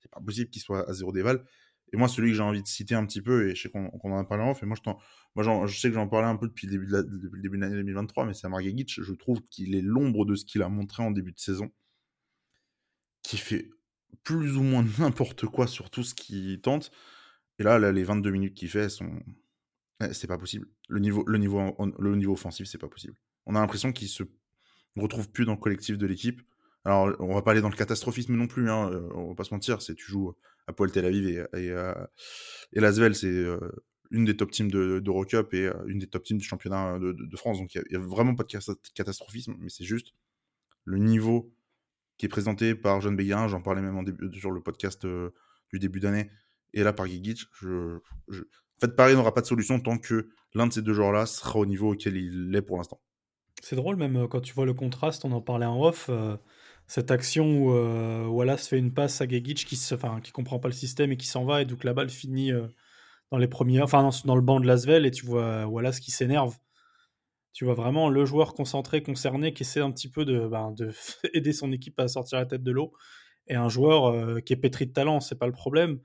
c'est 0.00 0.10
pas 0.10 0.20
possible 0.20 0.50
qu'il 0.50 0.62
soit 0.62 0.88
à 0.88 0.92
zéro 0.92 1.12
déval. 1.12 1.44
Et 1.92 1.96
moi, 1.96 2.08
celui 2.08 2.30
que 2.30 2.36
j'ai 2.36 2.42
envie 2.42 2.62
de 2.62 2.68
citer 2.68 2.94
un 2.94 3.04
petit 3.04 3.20
peu, 3.20 3.48
et 3.48 3.54
je 3.54 3.62
sais 3.62 3.68
qu'on 3.68 3.90
en 3.90 4.18
a 4.18 4.24
parlé 4.24 4.44
en 4.44 4.50
off, 4.50 4.62
et 4.62 4.66
moi, 4.66 4.76
je, 4.76 5.66
je 5.66 5.80
sais 5.80 5.88
que 5.88 5.94
j'en 5.94 6.06
parlais 6.06 6.28
un 6.28 6.36
peu 6.36 6.46
depuis 6.46 6.66
le 6.68 6.72
début 6.72 6.86
de, 6.86 7.60
l'année 7.60 7.76
2023, 7.76 8.26
mais 8.26 8.34
c'est 8.34 8.48
Margagic, 8.48 9.02
je 9.02 9.12
trouve 9.12 9.40
qu'il 9.50 9.74
est 9.74 9.82
l'ombre 9.82 10.24
de 10.24 10.36
ce 10.36 10.44
qu'il 10.44 10.62
a 10.62 10.68
montré 10.68 11.02
en 11.02 11.10
début 11.10 11.32
de 11.32 11.38
saison, 11.40 11.72
qui 13.22 13.38
fait 13.38 13.70
plus 14.22 14.56
ou 14.56 14.62
moins 14.62 14.84
n'importe 14.98 15.46
quoi 15.46 15.66
sur 15.66 15.90
tout 15.90 16.04
ce 16.04 16.14
qu'il 16.14 16.60
tente. 16.60 16.92
Et 17.58 17.62
là, 17.62 17.78
les 17.92 18.04
22 18.04 18.30
minutes 18.30 18.54
qu'il 18.54 18.68
fait. 18.68 18.88
Eh, 20.02 20.14
c'est 20.14 20.26
pas 20.26 20.38
possible. 20.38 20.66
Le 20.88 20.98
niveau, 20.98 21.24
le 21.26 21.38
niveau, 21.38 21.76
le 21.98 22.16
niveau 22.16 22.32
offensif, 22.32 22.66
c'est 22.66 22.78
pas 22.78 22.88
possible. 22.88 23.16
On 23.46 23.54
a 23.54 23.60
l'impression 23.60 23.92
qu'il 23.92 24.08
se 24.08 24.22
retrouve 24.96 25.30
plus 25.30 25.44
dans 25.44 25.52
le 25.52 25.58
collectif 25.58 25.98
de 25.98 26.06
l'équipe. 26.06 26.40
Alors, 26.84 27.14
on 27.18 27.34
va 27.34 27.42
pas 27.42 27.50
aller 27.50 27.60
dans 27.60 27.68
le 27.68 27.76
catastrophisme 27.76 28.34
non 28.34 28.46
plus, 28.46 28.70
hein, 28.70 28.90
euh, 28.90 29.08
on 29.14 29.28
va 29.28 29.34
pas 29.34 29.44
se 29.44 29.52
mentir, 29.52 29.82
c'est 29.82 29.94
tu 29.94 30.10
joues 30.10 30.34
à 30.66 30.72
Poil 30.72 30.90
Tel 30.90 31.04
Aviv 31.04 31.28
et, 31.28 31.34
et, 31.34 31.70
euh, 31.70 31.92
et 32.72 32.80
c'est 33.12 33.26
euh, 33.26 33.58
une 34.10 34.24
des 34.24 34.36
top 34.36 34.50
teams 34.50 34.70
d'Eurocup 34.70 35.52
et 35.52 35.70
une 35.86 35.98
des 35.98 36.06
top 36.06 36.24
teams 36.24 36.38
du 36.38 36.44
championnat 36.44 36.98
de, 36.98 37.36
France, 37.36 37.58
donc 37.58 37.74
il 37.74 37.82
n'y 37.90 37.96
a, 37.96 37.98
vraiment 37.98 38.34
pas 38.34 38.44
de 38.44 38.74
catastrophisme, 38.94 39.56
mais 39.58 39.68
c'est 39.68 39.84
juste 39.84 40.14
le 40.84 40.98
niveau 40.98 41.52
qui 42.16 42.26
est 42.26 42.30
présenté 42.30 42.74
par 42.74 43.00
John 43.00 43.14
Béguin, 43.14 43.46
j'en 43.46 43.60
parlais 43.60 43.82
même 43.82 43.96
en 43.96 44.02
début, 44.02 44.30
sur 44.38 44.50
le 44.50 44.62
podcast 44.62 45.06
du 45.06 45.78
début 45.78 46.00
d'année, 46.00 46.30
et 46.72 46.82
là 46.82 46.94
par 46.94 47.06
Gigic, 47.06 47.40
je, 47.60 47.96
en 47.96 48.80
fait 48.80 48.96
Paris 48.96 49.14
n'aura 49.14 49.34
pas 49.34 49.42
de 49.42 49.46
solution 49.46 49.80
tant 49.80 49.98
que 49.98 50.30
l'un 50.54 50.66
de 50.66 50.72
ces 50.72 50.82
deux 50.82 50.94
joueurs-là 50.94 51.26
sera 51.26 51.58
au 51.58 51.66
niveau 51.66 51.92
auquel 51.92 52.16
il 52.16 52.54
est 52.54 52.62
pour 52.62 52.78
l'instant. 52.78 53.00
C'est 53.62 53.76
drôle 53.76 53.96
même 53.96 54.26
quand 54.28 54.40
tu 54.40 54.54
vois 54.54 54.64
le 54.64 54.72
contraste, 54.72 55.26
on 55.26 55.32
en 55.32 55.42
parlait 55.42 55.66
en 55.66 55.78
off 55.82 56.08
cette 56.90 57.12
action 57.12 57.46
où 57.56 57.72
euh, 57.72 58.26
Wallace 58.26 58.66
fait 58.66 58.76
une 58.76 58.92
passe 58.92 59.20
à 59.20 59.28
Gegic 59.28 59.64
qui 59.64 59.76
se, 59.76 59.94
enfin, 59.94 60.20
qui 60.20 60.32
comprend 60.32 60.58
pas 60.58 60.66
le 60.66 60.74
système 60.74 61.12
et 61.12 61.16
qui 61.16 61.28
s'en 61.28 61.44
va 61.44 61.62
et 61.62 61.64
donc 61.64 61.84
la 61.84 61.94
balle 61.94 62.10
finit 62.10 62.50
euh, 62.50 62.66
dans 63.30 63.38
les 63.38 63.46
premiers, 63.46 63.80
enfin 63.80 64.10
dans, 64.24 64.34
le 64.34 64.42
banc 64.42 64.58
de 64.58 64.66
Lasvel 64.66 65.06
et 65.06 65.12
tu 65.12 65.24
vois 65.24 65.66
Wallace 65.66 66.00
qui 66.00 66.10
s'énerve. 66.10 66.58
Tu 67.52 67.64
vois 67.64 67.74
vraiment 67.74 68.08
le 68.08 68.24
joueur 68.24 68.54
concentré, 68.54 69.04
concerné, 69.04 69.54
qui 69.54 69.62
essaie 69.62 69.78
un 69.78 69.92
petit 69.92 70.10
peu 70.10 70.24
de, 70.24 70.48
ben, 70.48 70.72
de 70.72 70.90
aider 71.32 71.52
son 71.52 71.70
équipe 71.70 72.00
à 72.00 72.08
sortir 72.08 72.38
la 72.40 72.46
tête 72.46 72.64
de 72.64 72.72
l'eau 72.72 72.92
et 73.46 73.54
un 73.54 73.68
joueur 73.68 74.06
euh, 74.06 74.40
qui 74.40 74.52
est 74.52 74.56
pétri 74.56 74.88
de 74.88 74.92
talent, 74.92 75.20
c'est 75.20 75.38
pas 75.38 75.46
le 75.46 75.52
problème, 75.52 76.00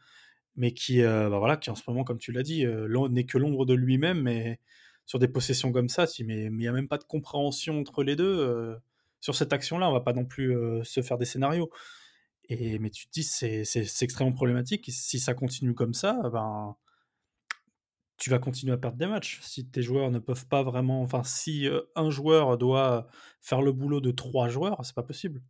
mais 0.56 0.72
qui, 0.72 1.02
ben, 1.02 1.30
voilà, 1.30 1.58
qui 1.58 1.72
en 1.72 1.76
ce 1.76 1.82
moment, 1.88 2.04
comme 2.04 2.20
tu 2.20 2.32
l'as 2.32 2.44
dit, 2.44 2.64
n'est 3.10 3.26
que 3.26 3.40
l'ombre 3.40 3.66
de 3.66 3.74
lui-même. 3.74 4.22
Mais 4.22 4.60
sur 5.08 5.18
des 5.18 5.28
possessions 5.28 5.72
comme 5.72 5.90
ça, 5.90 6.06
mais 6.26 6.44
il 6.44 6.56
n'y 6.56 6.68
a 6.68 6.72
même 6.72 6.88
pas 6.88 7.00
de 7.00 7.06
compréhension 7.06 7.80
entre 7.80 8.04
les 8.04 8.16
deux 8.16 8.78
sur 9.26 9.34
cette 9.34 9.54
action-là, 9.54 9.90
on 9.90 9.94
va 9.94 10.02
pas 10.02 10.14
non 10.14 10.24
plus 10.24 10.56
euh, 10.56 10.84
se 10.84 11.02
faire 11.02 11.18
des 11.18 11.26
scénarios. 11.26 11.72
Et, 12.48 12.78
mais 12.78 12.92
tu 12.92 13.08
te 13.08 13.12
dis, 13.12 13.24
c'est, 13.24 13.64
extrêmement 14.04 14.34
problématique. 14.34 14.86
si 14.88 15.20
ça 15.20 15.34
continue 15.34 15.74
comme 15.74 15.96
ça, 15.96 16.30
ben, 16.32 16.76
tu 18.18 18.30
vas 18.30 18.38
continuer 18.38 18.74
à 18.74 18.78
perdre 18.78 18.98
des 18.98 19.08
matchs. 19.08 19.40
Si 19.42 19.68
tes 19.68 19.82
joueurs 19.82 20.12
ne 20.12 20.20
peuvent 20.20 20.46
pas 20.46 20.62
vraiment. 20.62 21.02
Enfin, 21.02 21.24
si 21.24 21.68
euh, 21.68 21.82
un 21.96 22.12
joueur 22.12 22.60
doit 22.60 23.08
faire 23.42 23.64
le 23.64 23.72
boulot 23.72 24.00
de 24.00 24.12
trois 24.12 24.48
joueurs, 24.48 24.86
c'est 24.86 24.94
pas 24.94 25.02
possible. 25.02 25.42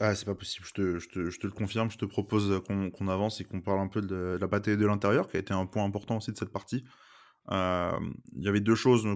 Ah, 0.00 0.16
c'est 0.16 0.26
pas 0.26 0.34
possible, 0.34 0.66
je 0.66 0.72
te, 0.72 0.98
je, 0.98 1.08
te, 1.08 1.30
je 1.30 1.38
te, 1.38 1.46
le 1.46 1.52
confirme. 1.52 1.92
Je 1.92 1.98
te 1.98 2.04
propose 2.04 2.60
qu'on, 2.66 3.08
avance 3.08 3.40
et 3.40 3.44
qu'on 3.44 3.60
parle 3.60 3.78
un 3.78 3.88
peu 3.88 4.00
de, 4.00 4.38
la 4.40 4.46
bataille 4.48 4.76
de 4.76 4.86
l'intérieur, 4.86 5.28
qui 5.28 5.36
a 5.36 5.40
été 5.40 5.54
un 5.54 5.66
point 5.66 5.84
important 5.84 6.16
aussi 6.16 6.32
de 6.32 6.36
cette 6.36 6.52
partie. 6.52 6.84
Euh, 7.52 7.92
il 8.34 8.42
y 8.42 8.48
avait 8.48 8.60
deux 8.60 8.74
choses. 8.74 9.06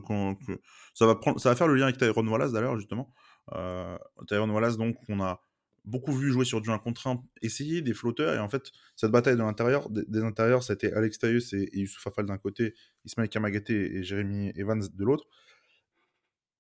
ça, 0.95 1.07
va 1.07 1.17
prendre, 1.17 1.41
ça 1.41 1.49
va 1.49 1.57
faire 1.57 1.67
le 1.67 1.75
lien 1.75 1.85
avec 1.85 1.99
Tyrone 1.99 2.29
Wallace 2.29 2.53
d'ailleurs, 2.53 2.77
justement. 2.77 3.13
Euh, 3.57 3.99
Tyrone 4.27 4.51
Wallace, 4.51 4.77
donc, 4.77 4.97
on 5.09 5.21
a 5.21 5.41
beaucoup 5.85 6.13
vu 6.13 6.31
jouer 6.31 6.45
sur 6.45 6.61
du 6.61 6.71
1 6.71 6.79
contre 6.79 7.07
1, 7.07 7.23
essayer 7.43 7.83
des 7.83 7.95
flotteurs. 7.95 8.35
Et 8.35 8.39
en 8.39 8.49
fait, 8.49 8.71
cette 8.95 9.11
bataille 9.11 9.35
de 9.35 9.43
l'intérieur, 9.43 9.91
des, 9.91 10.23
intérieurs, 10.23 10.63
c'était 10.63 10.93
Alex 10.93 11.19
Taïus 11.19 11.53
et, 11.53 11.69
Youssouf 11.73 12.07
Afal 12.07 12.27
d'un 12.27 12.39
côté, 12.39 12.75
Ismaël 13.05 13.29
Kamagaté 13.29 13.97
et 13.97 14.03
Jérémy 14.03 14.53
Evans 14.55 14.83
de 14.93 15.05
l'autre. 15.05 15.27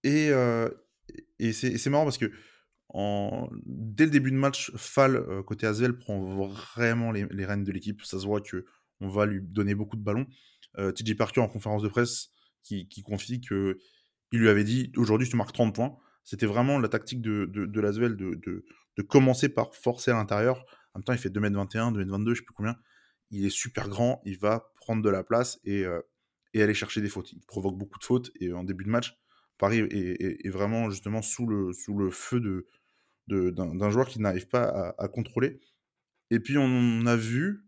Et, 0.02 0.30
euh, 0.30 0.68
et 1.38 1.52
c'est 1.52 1.90
marrant 1.90 2.04
parce 2.04 2.18
que 2.18 2.32
dès 3.64 4.04
le 4.04 4.10
début 4.10 4.30
de 4.32 4.36
match, 4.36 4.72
Fall, 4.76 5.16
euh, 5.16 5.42
côté 5.42 5.66
Asvel, 5.66 5.96
prend 5.96 6.20
vraiment 6.20 7.12
les, 7.12 7.26
les 7.30 7.44
rênes 7.44 7.64
de 7.64 7.72
l'équipe. 7.72 8.02
Ça 8.02 8.18
se 8.18 8.26
voit 8.26 8.40
que 8.40 8.66
on 9.00 9.08
va 9.08 9.26
lui 9.26 9.40
donner 9.42 9.74
beaucoup 9.74 9.96
de 9.96 10.02
ballons. 10.02 10.26
Euh, 10.78 10.92
TJ 10.92 11.16
Parker 11.16 11.40
en 11.40 11.48
conférence 11.48 11.82
de 11.82 11.88
presse 11.88 12.30
qui, 12.62 12.88
qui 12.88 13.02
confie 13.02 13.40
que 13.40 13.78
il 14.30 14.40
lui 14.40 14.48
avait 14.48 14.64
dit 14.64 14.92
aujourd'hui 14.96 15.28
tu 15.28 15.36
marques 15.36 15.52
30 15.52 15.74
points. 15.74 15.96
C'était 16.24 16.46
vraiment 16.46 16.78
la 16.78 16.88
tactique 16.88 17.20
de, 17.20 17.46
de, 17.46 17.66
de 17.66 17.80
Lasvel 17.80 18.16
de, 18.16 18.64
commencer 19.08 19.48
par 19.48 19.74
forcer 19.74 20.10
à 20.10 20.14
l'intérieur. 20.14 20.64
En 20.94 20.98
même 20.98 21.04
temps, 21.04 21.12
il 21.12 21.18
fait 21.18 21.30
2m21, 21.30 21.92
2m22, 21.94 22.30
je 22.30 22.34
sais 22.34 22.44
plus 22.44 22.54
combien. 22.54 22.76
Il 23.30 23.44
est 23.44 23.50
super 23.50 23.88
grand, 23.88 24.20
il 24.24 24.38
va 24.38 24.72
prendre 24.76 25.02
de 25.02 25.10
la 25.10 25.24
place 25.24 25.58
et, 25.64 25.84
euh, 25.84 26.00
et 26.54 26.62
aller 26.62 26.74
chercher 26.74 27.00
des 27.00 27.08
fautes. 27.08 27.32
Il 27.32 27.40
provoque 27.40 27.76
beaucoup 27.76 27.98
de 27.98 28.04
fautes 28.04 28.30
et 28.40 28.52
en 28.52 28.64
début 28.64 28.84
de 28.84 28.90
match, 28.90 29.16
Paris 29.58 29.78
est, 29.78 30.50
vraiment 30.50 30.90
justement 30.90 31.22
sous 31.22 31.46
le, 31.46 32.10
feu 32.10 32.66
d'un 33.28 33.90
joueur 33.90 34.08
qui 34.08 34.20
n'arrive 34.20 34.48
pas 34.48 34.94
à, 34.98 35.08
contrôler. 35.08 35.60
Et 36.30 36.40
puis 36.40 36.58
on 36.58 37.06
a 37.06 37.16
vu 37.16 37.64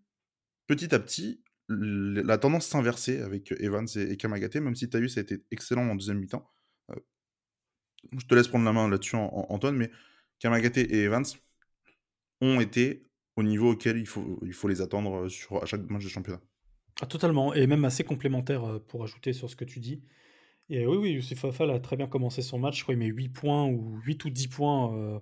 petit 0.67 0.95
à 0.95 0.99
petit 0.99 1.45
la 1.69 2.39
tendance 2.39 2.67
s'inverser 2.67 3.21
avec 3.21 3.53
Evans 3.53 3.87
et, 3.97 4.13
et 4.13 4.17
Kamagaté, 4.17 4.61
même 4.61 4.75
si 4.75 4.91
Taïus 4.91 5.17
a 5.17 5.21
été 5.21 5.45
excellent 5.51 5.89
en 5.89 5.95
deuxième 5.95 6.19
mi-temps. 6.19 6.51
Euh, 6.91 6.95
je 8.13 8.27
te 8.27 8.35
laisse 8.35 8.49
prendre 8.49 8.65
la 8.65 8.73
main 8.73 8.89
là-dessus, 8.89 9.17
Antoine, 9.17 9.77
mais 9.77 9.91
Kamagaté 10.39 10.83
et 10.83 11.03
Evans 11.03 11.25
ont 12.41 12.61
été 12.61 13.07
au 13.37 13.43
niveau 13.43 13.73
auquel 13.73 13.97
il 13.99 14.07
faut, 14.07 14.69
les 14.69 14.81
attendre 14.81 15.29
sur, 15.29 15.63
à 15.63 15.67
chaque 15.67 15.89
match 15.91 16.05
de 16.05 16.09
championnat. 16.09 16.41
Ah, 17.01 17.07
totalement, 17.07 17.53
et 17.55 17.67
même 17.67 17.85
assez 17.85 18.05
complémentaire 18.05 18.65
euh, 18.65 18.79
pour 18.79 19.03
ajouter 19.03 19.33
sur 19.33 19.51
ce 19.51 19.57
que 19.57 19.65
tu 19.65 19.81
dis. 19.81 20.03
Et 20.71 20.87
oui, 20.87 20.97
oui, 20.97 21.11
Youssef 21.13 21.45
Afal 21.45 21.71
a 21.71 21.81
très 21.81 21.97
bien 21.97 22.07
commencé 22.07 22.41
son 22.41 22.59
match. 22.59 22.79
Je 22.79 22.83
crois 22.85 22.95
qu'il 22.95 23.01
met 23.01 23.11
8 23.11 23.29
points 23.31 23.67
ou 23.67 23.99
8 24.05 24.25
ou 24.25 24.31
10 24.31 24.49
points 24.49 24.97
euh, 24.97 25.19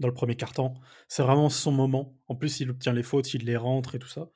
dans 0.00 0.08
le 0.08 0.14
premier 0.14 0.36
quart-temps. 0.36 0.74
C'est 1.06 1.22
vraiment 1.22 1.50
son 1.50 1.70
moment. 1.70 2.18
En 2.26 2.34
plus, 2.34 2.60
il 2.60 2.70
obtient 2.70 2.92
les 2.92 3.02
fautes, 3.02 3.32
il 3.34 3.44
les 3.44 3.56
rentre 3.56 3.94
et 3.94 3.98
tout 3.98 4.08
ça. 4.08 4.30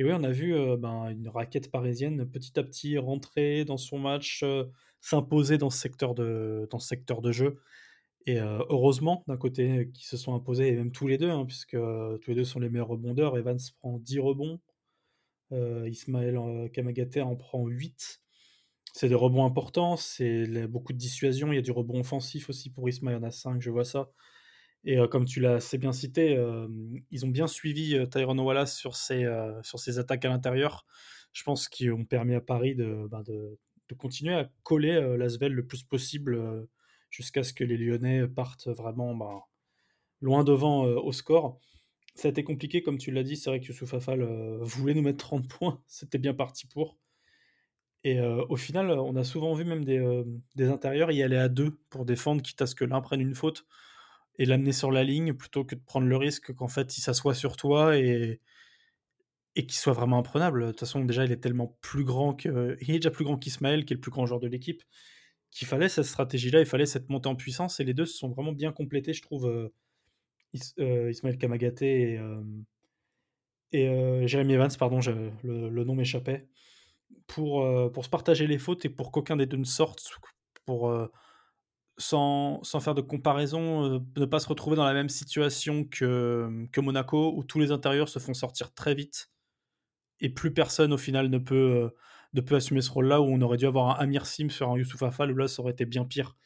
Et 0.00 0.02
oui, 0.02 0.12
on 0.14 0.24
a 0.24 0.30
vu 0.30 0.54
ben, 0.78 1.10
une 1.10 1.28
raquette 1.28 1.70
parisienne 1.70 2.24
petit 2.24 2.58
à 2.58 2.62
petit 2.62 2.96
rentrer 2.96 3.66
dans 3.66 3.76
son 3.76 3.98
match, 3.98 4.42
s'imposer 5.02 5.58
dans, 5.58 5.68
ce 5.68 5.78
secteur 5.78 6.14
de, 6.14 7.32
jeu. 7.32 7.60
Et 8.24 8.38
heureusement, 8.38 9.24
d'un 9.28 9.36
côté, 9.36 9.90
qui 9.92 10.06
se 10.06 10.16
sont 10.16 10.34
imposés, 10.34 10.68
et 10.68 10.72
même 10.72 10.90
tous 10.90 11.06
les 11.06 11.18
deux, 11.18 11.28
hein, 11.28 11.44
puisque 11.44 11.76
tous 11.76 12.28
les 12.28 12.34
deux 12.34 12.46
sont 12.46 12.60
les 12.60 12.70
meilleurs 12.70 12.88
rebondeurs. 12.88 13.36
Evans 13.36 13.58
prend 13.78 13.98
10 13.98 14.20
rebonds, 14.20 14.58
Ismaël 15.52 16.70
Kamagaté 16.72 17.20
en 17.20 17.36
prend 17.36 17.66
8. 17.66 18.22
C'est 18.94 19.10
des 19.10 19.14
rebonds 19.14 19.44
importants, 19.44 19.98
c'est 19.98 20.66
beaucoup 20.66 20.94
de 20.94 20.98
dissuasion. 20.98 21.52
Il 21.52 21.56
y 21.56 21.58
a 21.58 21.62
du 21.62 21.72
rebond 21.72 22.00
offensif 22.00 22.48
aussi 22.48 22.70
pour 22.70 22.88
Ismaël, 22.88 23.18
il 23.18 23.20
y 23.20 23.26
en 23.26 23.28
a 23.28 23.32
5, 23.32 23.60
je 23.60 23.68
vois 23.68 23.84
ça. 23.84 24.10
Et 24.84 24.96
comme 25.10 25.26
tu 25.26 25.40
l'as 25.40 25.54
assez 25.54 25.76
bien 25.76 25.92
cité, 25.92 26.42
ils 27.10 27.26
ont 27.26 27.28
bien 27.28 27.46
suivi 27.46 27.98
Tyrone 28.10 28.40
Wallace 28.40 28.76
sur 28.76 28.96
ses, 28.96 29.26
sur 29.62 29.78
ses 29.78 29.98
attaques 29.98 30.24
à 30.24 30.28
l'intérieur. 30.28 30.86
Je 31.32 31.42
pense 31.42 31.68
qu'ils 31.68 31.92
ont 31.92 32.04
permis 32.04 32.34
à 32.34 32.40
Paris 32.40 32.74
de, 32.74 33.06
ben 33.10 33.22
de, 33.22 33.58
continuer 33.98 34.34
à 34.34 34.50
coller 34.62 35.16
l'Asvel 35.18 35.52
le 35.52 35.66
plus 35.66 35.82
possible 35.82 36.66
jusqu'à 37.10 37.42
ce 37.42 37.52
que 37.52 37.64
les 37.64 37.76
Lyonnais 37.76 38.26
partent 38.26 38.68
vraiment 38.68 39.14
ben, 39.14 39.40
loin 40.22 40.44
devant 40.44 40.84
au 40.84 41.12
score. 41.12 41.60
Ça 42.14 42.28
a 42.28 42.30
été 42.30 42.42
compliqué, 42.42 42.82
comme 42.82 42.98
tu 42.98 43.10
l'as 43.10 43.22
dit. 43.22 43.36
C'est 43.36 43.50
vrai 43.50 43.60
que 43.60 43.66
Youssouf 43.66 43.92
Afal 43.92 44.26
voulait 44.62 44.94
nous 44.94 45.02
mettre 45.02 45.18
30 45.18 45.46
points. 45.46 45.82
C'était 45.88 46.18
bien 46.18 46.32
parti 46.32 46.66
pour. 46.66 46.96
Et 48.02 48.18
au 48.18 48.56
final, 48.56 48.90
on 48.92 49.14
a 49.14 49.24
souvent 49.24 49.52
vu 49.52 49.64
même 49.64 49.84
des, 49.84 50.24
des 50.54 50.68
intérieurs 50.68 51.12
y 51.12 51.22
aller 51.22 51.36
à 51.36 51.50
deux 51.50 51.78
pour 51.90 52.06
défendre, 52.06 52.40
quitte 52.40 52.62
à 52.62 52.66
ce 52.66 52.74
que 52.74 52.86
l'un 52.86 53.02
prenne 53.02 53.20
une 53.20 53.34
faute 53.34 53.66
et 54.38 54.46
l'amener 54.46 54.72
sur 54.72 54.90
la 54.90 55.04
ligne 55.04 55.34
plutôt 55.34 55.64
que 55.64 55.74
de 55.74 55.80
prendre 55.80 56.06
le 56.06 56.16
risque 56.16 56.52
qu'en 56.54 56.68
fait 56.68 56.96
il 56.96 57.00
s'assoit 57.02 57.34
sur 57.34 57.56
toi 57.56 57.96
et, 57.98 58.40
et 59.56 59.66
qu'il 59.66 59.78
soit 59.78 59.92
vraiment 59.92 60.18
imprenable. 60.18 60.62
De 60.62 60.70
toute 60.70 60.80
façon, 60.80 61.04
déjà, 61.04 61.24
il 61.24 61.32
est 61.32 61.40
tellement 61.40 61.76
plus 61.80 62.04
grand 62.04 62.34
que. 62.34 62.76
Il 62.80 62.90
est 62.90 62.98
déjà 62.98 63.10
plus 63.10 63.24
grand 63.24 63.36
qu'Ismaël, 63.36 63.84
qui 63.84 63.92
est 63.92 63.96
le 63.96 64.00
plus 64.00 64.10
grand 64.10 64.26
joueur 64.26 64.40
de 64.40 64.46
l'équipe, 64.46 64.82
qu'il 65.50 65.66
fallait 65.66 65.88
cette 65.88 66.04
stratégie-là, 66.04 66.60
il 66.60 66.66
fallait 66.66 66.86
cette 66.86 67.08
montée 67.10 67.28
en 67.28 67.36
puissance, 67.36 67.80
et 67.80 67.84
les 67.84 67.94
deux 67.94 68.06
se 68.06 68.16
sont 68.16 68.28
vraiment 68.28 68.52
bien 68.52 68.72
complétés, 68.72 69.12
je 69.12 69.22
trouve. 69.22 69.46
Euh, 69.46 69.68
euh, 70.80 71.10
Ismaël 71.10 71.38
Kamagaté 71.38 72.14
et, 72.14 72.18
euh, 72.18 72.42
et 73.72 74.26
Jérémy 74.26 74.54
Evans, 74.54 74.70
pardon, 74.76 74.98
le, 75.44 75.68
le, 75.70 75.84
nom 75.84 75.94
m'échappait, 75.94 76.48
pour, 77.28 77.64
pour 77.92 78.04
se 78.04 78.10
partager 78.10 78.48
les 78.48 78.58
fautes 78.58 78.84
et 78.84 78.88
pour 78.88 79.12
qu'aucun 79.12 79.36
des 79.36 79.46
deux 79.46 79.58
ne 79.58 79.64
sorte, 79.64 80.02
pour 80.66 80.92
sans, 82.00 82.62
faire 82.80 82.94
de 82.94 83.00
comparaison, 83.00 83.84
euh, 83.84 83.98
ne 84.16 84.24
pas 84.24 84.40
se 84.40 84.48
retrouver 84.48 84.76
dans 84.76 84.84
la 84.84 84.94
même 84.94 85.08
situation 85.08 85.84
que, 85.84 86.66
que 86.72 86.80
Monaco, 86.80 87.34
où 87.36 87.44
tous 87.44 87.60
les 87.60 87.70
intérieurs 87.70 88.08
se 88.08 88.18
font 88.18 88.34
sortir 88.34 88.72
très 88.72 88.94
vite, 88.94 89.30
et 90.20 90.30
plus 90.30 90.52
personne 90.52 90.92
au 90.92 90.98
final 90.98 91.28
ne 91.28 91.38
peut, 91.38 91.54
euh, 91.54 91.90
ne 92.34 92.40
peut 92.40 92.56
assumer 92.56 92.80
ce 92.80 92.90
rôle-là, 92.90 93.20
où 93.20 93.26
on 93.26 93.40
aurait 93.42 93.58
dû 93.58 93.66
avoir 93.66 93.90
un 93.90 94.02
Amir 94.02 94.26
Sim 94.26 94.48
sur 94.48 94.70
un 94.70 94.78
Youssouf 94.78 95.02
Afal, 95.02 95.30
où 95.32 95.36
là 95.36 95.48
ça 95.48 95.62
aurait 95.62 95.72
été 95.72 95.84
bien 95.84 96.04
pire. 96.04 96.36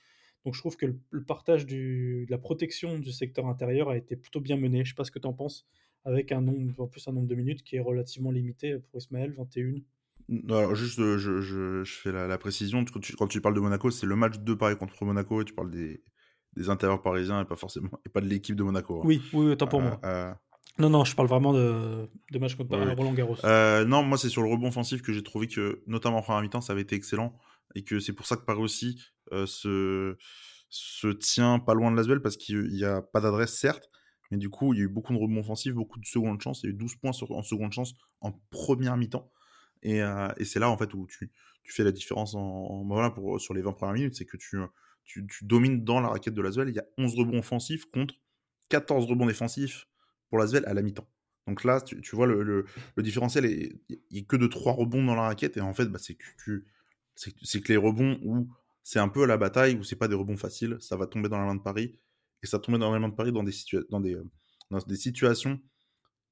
Donc 0.44 0.54
je 0.54 0.60
trouve 0.60 0.76
que 0.76 0.86
le, 1.10 1.24
partage 1.24 1.64
du, 1.66 2.26
de 2.26 2.30
la 2.30 2.38
protection 2.38 2.98
du 2.98 3.12
secteur 3.12 3.46
intérieur 3.46 3.88
a 3.88 3.96
été 3.96 4.16
plutôt 4.16 4.40
bien 4.40 4.56
mené. 4.56 4.84
Je 4.84 4.90
sais 4.90 4.94
pas 4.94 5.04
ce 5.04 5.10
que 5.10 5.18
tu 5.18 5.26
en 5.26 5.32
penses, 5.32 5.66
avec 6.04 6.32
un 6.32 6.42
nombre, 6.42 6.82
en 6.82 6.86
plus 6.86 7.06
un 7.08 7.12
nombre 7.12 7.28
de 7.28 7.34
minutes 7.34 7.62
qui 7.62 7.76
est 7.76 7.80
relativement 7.80 8.30
limité 8.30 8.78
pour 8.78 8.98
Ismaël, 8.98 9.32
21. 9.32 9.76
Alors, 10.48 10.74
juste, 10.74 10.98
euh, 10.98 11.18
je, 11.18 11.40
je, 11.40 11.84
je 11.84 11.94
fais 11.94 12.12
la, 12.12 12.26
la 12.26 12.38
précision. 12.38 12.84
Quand 12.84 13.00
tu, 13.00 13.14
quand 13.14 13.26
tu, 13.26 13.40
parles 13.40 13.54
de 13.54 13.60
Monaco, 13.60 13.90
c'est 13.90 14.06
le 14.06 14.16
match 14.16 14.38
de 14.38 14.54
Paris 14.54 14.76
contre 14.76 15.04
Monaco 15.04 15.42
et 15.42 15.44
tu 15.44 15.54
parles 15.54 15.70
des, 15.70 16.02
des 16.56 16.70
intérieurs 16.70 17.02
parisiens 17.02 17.42
et 17.42 17.44
pas 17.44 17.56
forcément 17.56 17.90
et 18.06 18.08
pas 18.08 18.20
de 18.20 18.26
l'équipe 18.26 18.56
de 18.56 18.62
Monaco. 18.62 19.00
Hein. 19.00 19.04
Oui, 19.04 19.22
oui, 19.32 19.52
autant 19.52 19.66
pour 19.66 19.80
euh, 19.80 19.84
moi. 19.84 20.00
Euh... 20.04 20.32
Non, 20.78 20.90
non, 20.90 21.04
je 21.04 21.14
parle 21.14 21.28
vraiment 21.28 21.52
de, 21.52 22.08
de 22.32 22.38
match 22.38 22.54
contre 22.56 22.70
Paris, 22.70 22.94
Roland 22.96 23.12
Garros. 23.12 23.36
Euh, 23.44 23.84
non, 23.84 24.02
moi, 24.02 24.18
c'est 24.18 24.30
sur 24.30 24.42
le 24.42 24.50
rebond 24.50 24.68
offensif 24.68 25.02
que 25.02 25.12
j'ai 25.12 25.22
trouvé 25.22 25.46
que, 25.46 25.82
notamment 25.86 26.18
en 26.18 26.22
première 26.22 26.42
mi-temps, 26.42 26.62
ça 26.62 26.72
avait 26.72 26.82
été 26.82 26.96
excellent 26.96 27.36
et 27.74 27.84
que 27.84 28.00
c'est 28.00 28.12
pour 28.12 28.26
ça 28.26 28.36
que 28.36 28.44
Paris 28.44 28.60
aussi 28.60 29.00
se, 29.46 30.16
se 30.68 31.08
tient 31.08 31.58
pas 31.58 31.74
loin 31.74 31.90
de 31.90 31.96
l'Asvel 31.96 32.20
parce 32.22 32.36
qu'il 32.36 32.68
n'y 32.68 32.84
a 32.84 33.02
pas 33.02 33.20
d'adresse, 33.20 33.56
certes, 33.56 33.88
mais 34.30 34.38
du 34.38 34.50
coup, 34.50 34.74
il 34.74 34.78
y 34.78 34.80
a 34.80 34.84
eu 34.84 34.88
beaucoup 34.88 35.12
de 35.12 35.18
rebonds 35.18 35.40
offensifs, 35.40 35.74
beaucoup 35.74 36.00
de 36.00 36.06
secondes 36.06 36.40
chances. 36.40 36.62
Il 36.62 36.66
y 36.66 36.68
a 36.70 36.74
eu 36.74 36.78
12 36.78 36.96
points 36.96 37.12
sur, 37.12 37.30
en 37.30 37.42
seconde 37.42 37.72
chance 37.72 37.94
en 38.20 38.32
première 38.50 38.96
mi-temps. 38.96 39.30
Et, 39.84 40.02
euh, 40.02 40.28
et 40.38 40.44
c'est 40.44 40.58
là, 40.58 40.70
en 40.70 40.76
fait, 40.76 40.92
où 40.94 41.06
tu, 41.06 41.30
fais 41.64 41.84
la 41.84 41.92
différence 41.92 42.32
pour, 43.14 43.40
sur 43.40 43.54
les 43.54 43.62
20 43.62 43.72
premières 43.72 43.94
minutes, 43.94 44.16
c'est 44.16 44.24
que 44.24 44.36
tu, 44.36 44.58
tu, 45.04 45.26
domines 45.42 45.84
dans 45.84 46.00
la 46.00 46.08
raquette 46.08 46.34
de 46.34 46.42
l'Asvel. 46.42 46.70
Il 46.70 46.74
y 46.74 46.80
a 46.80 46.86
11 46.98 47.14
rebonds 47.14 47.38
offensifs 47.38 47.84
contre 47.86 48.14
14 48.70 49.06
rebonds 49.06 49.26
défensifs 49.26 49.86
pour 50.30 50.38
l'Asvel 50.38 50.64
à 50.66 50.74
la 50.74 50.82
mi-temps. 50.82 51.08
Donc 51.46 51.62
là, 51.64 51.82
tu, 51.82 52.00
vois, 52.16 52.26
le, 52.26 52.42
le, 52.42 52.64
le 52.96 53.02
différentiel, 53.02 53.44
a 53.44 54.20
que 54.22 54.36
de 54.36 54.46
3 54.46 54.72
rebonds 54.72 55.04
dans 55.04 55.14
la 55.14 55.22
raquette. 55.22 55.58
Et 55.58 55.60
en 55.60 55.74
fait, 55.74 55.86
bah, 55.86 55.98
c'est 55.98 56.16
que, 56.16 57.68
les 57.68 57.76
rebonds 57.76 58.18
où 58.22 58.48
c'est 58.82 58.98
un 58.98 59.08
peu 59.08 59.26
la 59.26 59.36
bataille, 59.36 59.76
où 59.76 59.84
c'est 59.84 59.96
pas 59.96 60.08
des 60.08 60.14
rebonds 60.14 60.38
faciles, 60.38 60.78
ça 60.80 60.96
va 60.96 61.06
tomber 61.06 61.28
dans 61.28 61.38
la 61.38 61.44
main 61.44 61.54
de 61.54 61.62
Paris. 61.62 61.98
Et 62.42 62.46
ça 62.46 62.58
tombait 62.58 62.78
dans 62.78 62.90
la 62.90 62.98
main 62.98 63.10
de 63.10 63.14
Paris 63.14 63.32
dans 63.32 63.42
des, 63.42 64.16
des 64.86 64.96
situations 64.96 65.60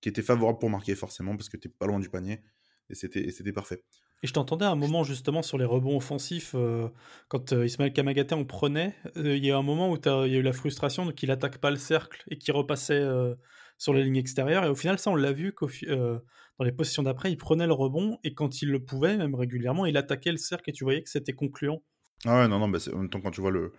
qui 0.00 0.08
étaient 0.08 0.22
favorables 0.22 0.58
pour 0.58 0.70
marquer, 0.70 0.94
forcément, 0.94 1.36
parce 1.36 1.50
que 1.50 1.58
tu 1.58 1.68
pas 1.68 1.86
loin 1.86 2.00
du 2.00 2.08
panier 2.08 2.42
et 2.92 3.30
c'était 3.30 3.52
parfait. 3.52 3.82
Et 4.22 4.28
je 4.28 4.32
t'entendais 4.32 4.64
à 4.64 4.70
un 4.70 4.76
moment 4.76 5.02
justement 5.02 5.42
sur 5.42 5.58
les 5.58 5.64
rebonds 5.64 5.96
offensifs, 5.96 6.52
euh, 6.54 6.88
quand 7.28 7.52
euh, 7.52 7.66
Ismaël 7.66 7.92
Kamagaté 7.92 8.36
en 8.36 8.44
prenait, 8.44 8.94
euh, 9.16 9.36
il 9.36 9.44
y 9.44 9.50
a 9.50 9.58
un 9.58 9.62
moment 9.62 9.90
où 9.90 9.96
il 9.96 10.32
y 10.32 10.36
a 10.36 10.38
eu 10.38 10.42
la 10.42 10.52
frustration 10.52 11.10
qu'il 11.10 11.28
n'attaque 11.28 11.58
pas 11.58 11.70
le 11.70 11.76
cercle 11.76 12.22
et 12.28 12.38
qu'il 12.38 12.54
repassait 12.54 13.04
sur 13.78 13.92
les 13.92 14.04
lignes 14.04 14.16
extérieures. 14.16 14.64
Et 14.64 14.68
au 14.68 14.76
final, 14.76 14.98
ça, 14.98 15.10
on 15.10 15.16
l'a 15.16 15.32
vu 15.32 15.54
dans 15.88 16.64
les 16.64 16.72
positions 16.72 17.02
d'après, 17.02 17.32
il 17.32 17.36
prenait 17.36 17.66
le 17.66 17.72
rebond 17.72 18.18
et 18.22 18.34
quand 18.34 18.62
il 18.62 18.70
le 18.70 18.84
pouvait, 18.84 19.16
même 19.16 19.34
régulièrement, 19.34 19.86
il 19.86 19.96
attaquait 19.96 20.30
le 20.30 20.36
cercle 20.36 20.70
et 20.70 20.72
tu 20.72 20.84
voyais 20.84 21.02
que 21.02 21.10
c'était 21.10 21.32
concluant. 21.32 21.82
Ah 22.24 22.42
ouais, 22.42 22.48
non, 22.48 22.60
non, 22.60 22.68
bah 22.68 22.78
en 22.92 22.98
même 22.98 23.08
temps, 23.08 23.20
quand 23.20 23.32
tu 23.32 23.40
vois 23.40 23.50
le, 23.50 23.72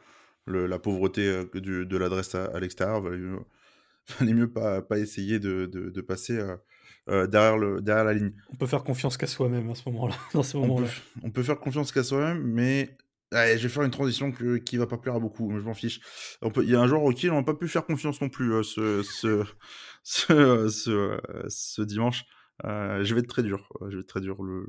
le 0.46 0.68
la 0.68 0.80
pauvreté 0.80 1.44
du, 1.54 1.86
de 1.86 1.98
l'adresse 1.98 2.36
à, 2.36 2.60
l'extérieur, 2.60 3.02
il 3.14 3.38
valait 4.20 4.34
mieux 4.34 4.52
pas, 4.52 4.82
pas 4.82 5.00
essayer 5.00 5.40
de, 5.40 5.68
de, 5.68 5.90
de 5.90 6.02
passer 6.02 6.42
euh, 7.10 7.28
derrière, 7.28 7.58
le, 7.58 7.82
derrière 7.82 8.06
la 8.06 8.14
ligne. 8.14 8.34
On 8.52 8.56
peut 8.56 8.68
faire 8.68 8.84
confiance 8.84 9.18
qu'à 9.18 9.28
soi-même 9.28 9.70
à 9.70 9.76
ce 9.76 9.90
moment-là. 9.90 10.16
Ce 10.44 10.58
moment-là. 10.58 10.88
On, 11.22 11.28
on, 11.28 11.32
peut 11.32 11.44
faire 11.44 11.60
confiance 11.60 11.92
qu'à 11.92 12.04
soi-même, 12.04 12.42
mais 12.44 12.98
allez, 13.34 13.58
je 13.58 13.64
vais 13.64 13.74
faire 13.74 13.84
une 13.84 13.92
transition 13.92 14.32
que, 14.32 14.58
qui 14.58 14.78
va 14.78 14.88
pas 14.88 14.98
plaire 14.98 15.16
à 15.16 15.20
beaucoup, 15.20 15.50
mais 15.50 15.60
je 15.60 15.66
m'en 15.66 15.74
fiche. 15.74 16.00
Il 16.58 16.70
y 16.70 16.76
a 16.76 16.82
un 16.82 16.88
joueur 16.88 17.04
auquel 17.04 17.32
on 17.32 17.38
n'a 17.38 17.44
pas 17.44 17.54
pu 17.54 17.68
faire 17.68 17.86
confiance 17.86 18.22
non 18.22 18.30
plus 18.30 18.54
euh, 18.54 18.64
ce, 18.64 19.04
ce, 19.04 19.44
ce, 20.04 20.70
ce, 20.70 21.20
ce, 21.48 21.82
dimanche. 21.82 22.26
Euh, 22.66 23.04
je 23.04 23.14
vais 23.14 23.22
être 23.22 23.28
très 23.28 23.44
dur. 23.44 23.70
Je 23.90 23.96
vais 23.96 24.02
être 24.02 24.08
très 24.08 24.22
dur. 24.22 24.42
Le, 24.44 24.68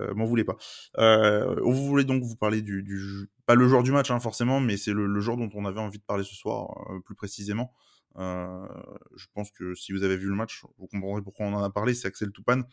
euh, 0.00 0.14
m'en 0.14 0.24
voulez 0.24 0.44
pas. 0.44 0.56
Vous 0.96 1.86
voulez 1.86 2.04
donc 2.04 2.22
vous 2.22 2.36
parler 2.36 2.62
du, 2.62 2.82
du, 2.82 3.28
pas 3.46 3.54
le 3.54 3.68
joueur 3.68 3.82
du 3.82 3.92
match 3.92 4.10
hein, 4.10 4.20
forcément, 4.20 4.60
mais 4.60 4.76
c'est 4.76 4.92
le, 4.92 5.06
le, 5.06 5.20
joueur 5.20 5.36
dont 5.36 5.50
on 5.54 5.64
avait 5.64 5.80
envie 5.80 5.98
de 5.98 6.04
parler 6.04 6.24
ce 6.24 6.34
soir 6.34 6.68
plus 7.04 7.14
précisément. 7.14 7.72
Je 8.16 9.26
pense 9.32 9.50
que 9.50 9.74
si 9.74 9.92
vous 9.92 10.02
avez 10.02 10.16
vu 10.16 10.28
le 10.28 10.34
match, 10.34 10.62
vous 10.78 10.86
comprendrez 10.86 11.22
pourquoi 11.22 11.46
on 11.46 11.54
en 11.54 11.62
a 11.62 11.70
parlé. 11.70 11.94
C'est 11.94 12.08
Axel 12.08 12.30
Toupane 12.32 12.64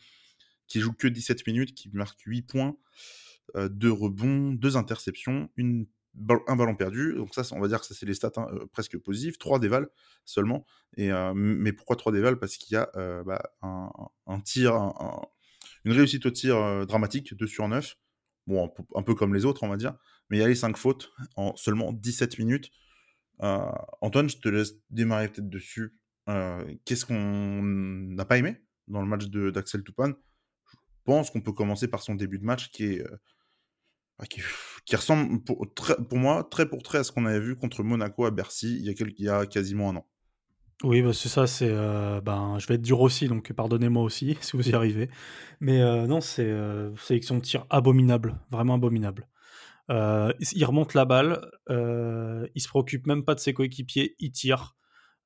qui 0.66 0.80
joue 0.80 0.92
que 0.92 1.08
17 1.08 1.46
minutes, 1.46 1.74
qui 1.74 1.90
marque 1.92 2.20
8 2.20 2.42
points, 2.42 2.76
2 3.56 3.90
rebonds, 3.90 4.52
2 4.52 4.76
interceptions, 4.76 5.50
une 5.56 5.86
un 6.46 6.56
ballon 6.56 6.76
perdu. 6.76 7.14
Donc 7.14 7.34
ça, 7.34 7.42
on 7.52 7.60
va 7.60 7.68
dire 7.68 7.80
que 7.80 7.86
ça 7.86 7.94
c'est 7.94 8.06
les 8.06 8.14
stats 8.14 8.32
hein, 8.36 8.46
presque 8.72 8.98
positives. 8.98 9.38
3 9.38 9.58
dévals 9.58 9.88
seulement. 10.24 10.66
Mais 10.96 11.72
pourquoi 11.72 11.96
3 11.96 12.12
dévals 12.12 12.38
Parce 12.38 12.56
qu'il 12.56 12.74
y 12.74 12.76
a 12.76 12.90
bah, 13.24 13.42
une 15.84 15.92
réussite 15.92 16.26
au 16.26 16.30
tir 16.30 16.86
dramatique, 16.86 17.34
2 17.34 17.46
sur 17.46 17.68
9. 17.68 17.96
Bon, 18.46 18.72
un 18.94 19.02
peu, 19.02 19.14
comme 19.14 19.34
les 19.34 19.44
autres, 19.44 19.62
on 19.62 19.68
va 19.68 19.76
dire. 19.76 19.94
Mais 20.28 20.36
il 20.36 20.40
y 20.40 20.44
a 20.44 20.48
les 20.48 20.54
5 20.54 20.76
fautes 20.76 21.12
en 21.36 21.54
seulement 21.56 21.92
17 21.92 22.38
minutes. 22.38 22.70
Antoine, 24.00 24.28
je 24.28 24.38
te 24.38 24.48
laisse 24.48 24.74
démarrer 24.90 25.28
peut-être 25.28 25.48
dessus. 25.48 25.94
Qu'est-ce 26.84 27.04
qu'on 27.04 27.62
n'a 27.62 28.24
pas 28.24 28.38
aimé 28.38 28.62
dans 28.88 29.02
le 29.02 29.08
match 29.08 29.26
d'Axel 29.26 29.82
Toupane? 29.82 30.14
Je 30.72 30.76
pense 31.04 31.30
qu'on 31.30 31.40
peut 31.40 31.52
commencer 31.52 31.88
par 31.88 32.02
son 32.02 32.14
début 32.14 32.38
de 32.38 32.44
match 32.44 32.70
qui 32.70 32.84
est 32.84 33.04
bah, 34.22 34.26
qui, 34.84 34.96
ressemble 34.96 35.42
pour, 35.42 35.66
moi 36.12 36.46
très 36.48 36.68
pour 36.68 36.82
très 36.82 36.98
à 36.98 37.04
ce 37.04 37.10
qu'on 37.10 37.26
avait 37.26 37.40
vu 37.40 37.56
contre 37.56 37.82
Monaco 37.82 38.24
à 38.24 38.30
Bercy 38.30 38.78
il 38.78 39.14
y 39.18 39.28
a, 39.28 39.46
quasiment 39.46 39.90
un 39.90 39.96
an. 39.96 40.06
Oui, 40.84 41.00
bah 41.02 41.12
c'est 41.12 41.28
ça, 41.28 41.44
euh, 41.62 42.20
ben, 42.20 42.58
je 42.58 42.66
vais 42.66 42.74
être 42.74 42.82
dur 42.82 43.00
aussi, 43.00 43.28
donc 43.28 43.52
pardonnez-moi 43.52 44.02
aussi 44.02 44.36
si 44.40 44.56
vous 44.56 44.68
y 44.68 44.74
arrivez. 44.74 45.08
Mais 45.60 45.80
euh, 45.80 46.06
non, 46.06 46.20
c'est 46.20 46.46
euh, 46.46 46.94
sélection 46.96 47.36
de 47.36 47.40
tir 47.40 47.66
abominable, 47.70 48.38
vraiment 48.50 48.74
abominable. 48.74 49.28
Il 49.88 50.64
remonte 50.64 50.94
la 50.94 51.04
balle, 51.04 51.50
il 51.68 52.60
se 52.60 52.68
préoccupe 52.68 53.06
même 53.06 53.24
pas 53.24 53.34
de 53.34 53.40
ses 53.40 53.54
coéquipiers, 53.54 54.16
il 54.18 54.32
tire. 54.32 54.76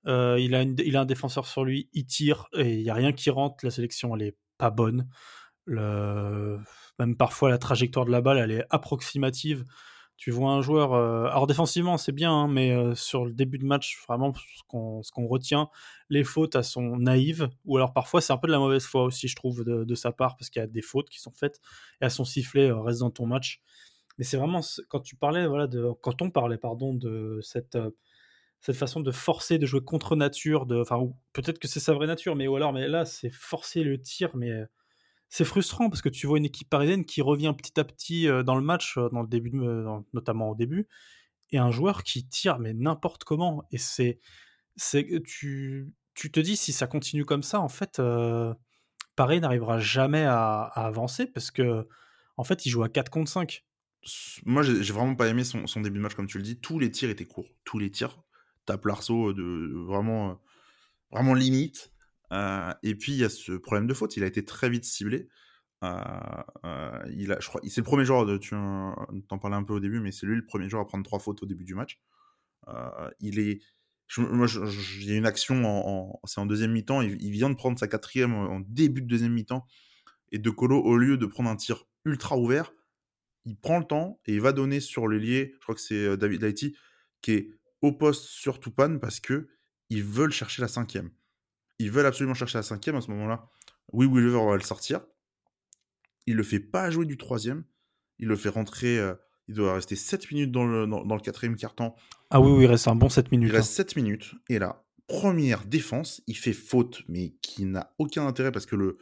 il, 0.06 0.54
a 0.54 0.62
il 0.62 0.96
a 0.96 1.00
un 1.00 1.06
défenseur 1.06 1.46
sur 1.46 1.64
lui, 1.64 1.88
il 1.92 2.06
tire 2.06 2.46
et 2.54 2.74
il 2.74 2.82
n'y 2.82 2.90
a 2.90 2.94
rien 2.94 3.12
qui 3.12 3.30
rentre. 3.30 3.64
La 3.64 3.70
sélection, 3.70 4.14
elle 4.16 4.22
est 4.22 4.36
pas 4.58 4.70
bonne. 4.70 5.08
Même 5.66 7.16
parfois 7.16 7.50
la 7.50 7.58
trajectoire 7.58 8.06
de 8.06 8.10
la 8.10 8.20
balle, 8.20 8.38
elle 8.38 8.52
est 8.52 8.64
approximative. 8.70 9.64
Tu 10.16 10.30
vois 10.30 10.52
un 10.52 10.62
joueur, 10.62 10.94
euh, 10.94 11.26
alors 11.26 11.46
défensivement 11.46 11.98
c'est 11.98 12.12
bien, 12.12 12.32
hein, 12.32 12.48
mais 12.48 12.72
euh, 12.72 12.94
sur 12.94 13.26
le 13.26 13.34
début 13.34 13.58
de 13.58 13.66
match, 13.66 14.02
vraiment 14.08 14.32
ce 14.34 14.62
qu'on 14.66 15.26
retient, 15.26 15.68
les 16.08 16.24
fautes 16.24 16.54
elles 16.54 16.64
sont 16.64 16.96
naïves, 16.96 17.50
ou 17.66 17.76
alors 17.76 17.92
parfois 17.92 18.22
c'est 18.22 18.32
un 18.32 18.38
peu 18.38 18.46
de 18.46 18.52
la 18.52 18.58
mauvaise 18.58 18.86
foi 18.86 19.04
aussi, 19.04 19.28
je 19.28 19.36
trouve, 19.36 19.62
de, 19.62 19.94
sa 19.94 20.12
part, 20.12 20.36
parce 20.36 20.48
qu'il 20.48 20.60
y 20.60 20.62
a 20.64 20.68
des 20.68 20.80
fautes 20.80 21.10
qui 21.10 21.20
sont 21.20 21.32
faites 21.32 21.60
et 22.00 22.06
elles 22.06 22.10
sont 22.10 22.24
sifflées, 22.24 22.70
euh, 22.70 22.80
reste 22.80 23.00
dans 23.00 23.10
ton 23.10 23.26
match. 23.26 23.60
Mais 24.18 24.24
c'est 24.24 24.36
vraiment 24.36 24.60
quand 24.88 25.00
tu 25.00 25.16
parlais, 25.16 25.46
voilà, 25.46 25.66
de, 25.66 25.90
quand 26.02 26.22
on 26.22 26.30
parlait, 26.30 26.58
pardon, 26.58 26.94
de 26.94 27.40
cette 27.42 27.78
cette 28.60 28.76
façon 28.76 29.00
de 29.00 29.12
forcer 29.12 29.58
de 29.58 29.66
jouer 29.66 29.82
contre 29.84 30.16
nature, 30.16 30.66
de, 30.66 30.80
enfin 30.80 30.98
peut-être 31.32 31.58
que 31.58 31.68
c'est 31.68 31.80
sa 31.80 31.92
vraie 31.94 32.06
nature, 32.06 32.34
mais 32.36 32.48
ou 32.48 32.56
alors, 32.56 32.72
mais 32.72 32.88
là 32.88 33.04
c'est 33.04 33.30
forcer 33.30 33.84
le 33.84 34.00
tir, 34.00 34.34
mais 34.34 34.50
c'est 35.28 35.44
frustrant 35.44 35.90
parce 35.90 36.02
que 36.02 36.08
tu 36.08 36.26
vois 36.26 36.38
une 36.38 36.46
équipe 36.46 36.70
parisienne 36.70 37.04
qui 37.04 37.22
revient 37.22 37.54
petit 37.56 37.78
à 37.78 37.84
petit 37.84 38.26
dans 38.44 38.56
le 38.56 38.62
match, 38.62 38.98
dans 39.12 39.22
le 39.22 39.28
début, 39.28 39.52
notamment 40.14 40.50
au 40.50 40.54
début, 40.54 40.88
et 41.50 41.58
un 41.58 41.70
joueur 41.70 42.02
qui 42.02 42.26
tire 42.26 42.58
mais 42.58 42.72
n'importe 42.74 43.24
comment. 43.24 43.64
Et 43.72 43.78
c'est, 43.78 44.20
c'est 44.76 45.06
tu, 45.24 45.92
tu 46.14 46.32
te 46.32 46.40
dis 46.40 46.56
si 46.56 46.72
ça 46.72 46.86
continue 46.86 47.24
comme 47.24 47.42
ça, 47.42 47.60
en 47.60 47.68
fait, 47.68 48.00
Paris 49.16 49.40
n'arrivera 49.40 49.78
jamais 49.78 50.24
à, 50.24 50.62
avancer 50.62 51.26
parce 51.26 51.50
que 51.50 51.86
en 52.36 52.44
fait, 52.44 52.66
il 52.66 52.70
joue 52.70 52.82
à 52.82 52.88
4 52.88 53.10
contre 53.10 53.30
5. 53.30 53.64
Moi, 54.44 54.62
j'ai 54.62 54.92
vraiment 54.92 55.14
pas 55.14 55.28
aimé 55.28 55.44
son, 55.44 55.64
début 55.80 55.98
de 55.98 56.02
match, 56.02 56.14
comme 56.14 56.26
tu 56.26 56.38
le 56.38 56.44
dis. 56.44 56.58
Tous 56.60 56.78
les 56.78 56.90
tirs 56.90 57.10
étaient 57.10 57.24
courts. 57.24 57.48
Tous 57.64 57.78
les 57.78 57.90
tirs 57.90 58.22
tape 58.66 58.84
l'arceau 58.84 59.32
de 59.32 59.72
vraiment, 59.86 60.40
vraiment 61.10 61.34
limite. 61.34 61.92
Euh, 62.32 62.72
et 62.82 62.94
puis 62.94 63.12
il 63.12 63.18
y 63.18 63.24
a 63.24 63.28
ce 63.28 63.52
problème 63.52 63.86
de 63.86 63.94
faute, 63.94 64.16
il 64.16 64.24
a 64.24 64.26
été 64.26 64.44
très 64.44 64.68
vite 64.68 64.84
ciblé. 64.84 65.28
Euh, 65.84 65.94
euh, 66.64 67.02
il 67.16 67.32
a, 67.32 67.38
c'est 67.40 67.78
le 67.78 67.82
premier 67.84 68.04
joueur, 68.04 68.26
de, 68.26 68.38
tu 68.38 68.54
en 68.54 69.38
parlais 69.40 69.56
un 69.56 69.62
peu 69.62 69.74
au 69.74 69.80
début, 69.80 70.00
mais 70.00 70.12
c'est 70.12 70.26
lui 70.26 70.36
le 70.36 70.44
premier 70.44 70.68
joueur 70.68 70.82
à 70.82 70.86
prendre 70.86 71.04
trois 71.04 71.18
fautes 71.18 71.42
au 71.42 71.46
début 71.46 71.64
du 71.64 71.74
match. 71.74 72.00
il 73.20 73.38
est, 73.38 73.60
moi, 74.18 74.46
a 74.46 75.12
une 75.12 75.26
action, 75.26 75.64
en, 75.64 76.20
c'est 76.24 76.40
en 76.40 76.46
deuxième 76.46 76.72
mi-temps, 76.72 77.02
il, 77.02 77.30
vient 77.30 77.50
de 77.50 77.54
prendre 77.54 77.78
sa 77.78 77.88
quatrième 77.88 78.34
en 78.34 78.60
début 78.60 79.02
de 79.02 79.06
deuxième 79.06 79.32
mi-temps, 79.32 79.66
et 80.32 80.38
De 80.38 80.50
Colo, 80.50 80.80
au 80.80 80.96
lieu 80.96 81.16
de 81.16 81.26
prendre 81.26 81.50
un 81.50 81.56
tir 81.56 81.84
ultra 82.04 82.36
ouvert, 82.36 82.72
il 83.46 83.56
prend 83.56 83.78
le 83.78 83.84
temps 83.84 84.20
et 84.26 84.34
il 84.34 84.40
va 84.40 84.52
donner 84.52 84.80
sur 84.80 85.06
le 85.08 85.18
lié, 85.18 85.52
je 85.54 85.60
crois 85.60 85.74
que 85.74 85.80
c'est 85.80 86.16
David 86.16 86.42
Laiti, 86.42 86.76
qui 87.22 87.32
est 87.32 87.50
au 87.80 87.92
poste 87.92 88.24
sur 88.24 88.60
Toupane 88.60 89.00
parce 89.00 89.20
que 89.20 89.48
ils 89.88 90.04
veulent 90.04 90.32
chercher 90.32 90.62
la 90.62 90.68
cinquième. 90.68 91.10
Ils 91.78 91.90
veulent 91.90 92.06
absolument 92.06 92.34
chercher 92.34 92.58
la 92.58 92.62
cinquième 92.62 92.96
à 92.96 93.00
ce 93.00 93.10
moment-là. 93.10 93.48
Oui, 93.92 94.06
Williver 94.06 94.44
va 94.44 94.56
le 94.56 94.62
sortir. 94.62 95.00
Il 96.26 96.36
le 96.36 96.42
fait 96.42 96.60
pas 96.60 96.90
jouer 96.90 97.06
du 97.06 97.16
troisième. 97.16 97.64
Il 98.18 98.28
le 98.28 98.36
fait 98.36 98.48
rentrer. 98.48 98.98
Euh, 98.98 99.14
il 99.48 99.54
doit 99.54 99.74
rester 99.74 99.94
7 99.94 100.32
minutes 100.32 100.50
dans 100.50 100.66
le, 100.66 100.86
dans, 100.86 101.14
le 101.14 101.20
quatrième 101.20 101.54
quart-temps. 101.54 101.94
Ah 102.30 102.40
oui, 102.40 102.50
oui, 102.50 102.64
il 102.64 102.66
reste 102.66 102.88
un 102.88 102.96
bon 102.96 103.08
7 103.08 103.30
minutes. 103.30 103.50
Il 103.50 103.56
reste 103.56 103.70
7 103.70 103.90
hein. 103.90 103.92
minutes. 104.02 104.34
Et 104.48 104.58
là, 104.58 104.84
première 105.06 105.64
défense, 105.64 106.20
il 106.26 106.36
fait 106.36 106.52
faute, 106.52 107.04
mais 107.06 107.36
qui 107.42 107.64
n'a 107.64 107.94
aucun 107.98 108.26
intérêt 108.26 108.50
parce 108.50 108.66
que 108.66 108.74
le, 108.74 108.98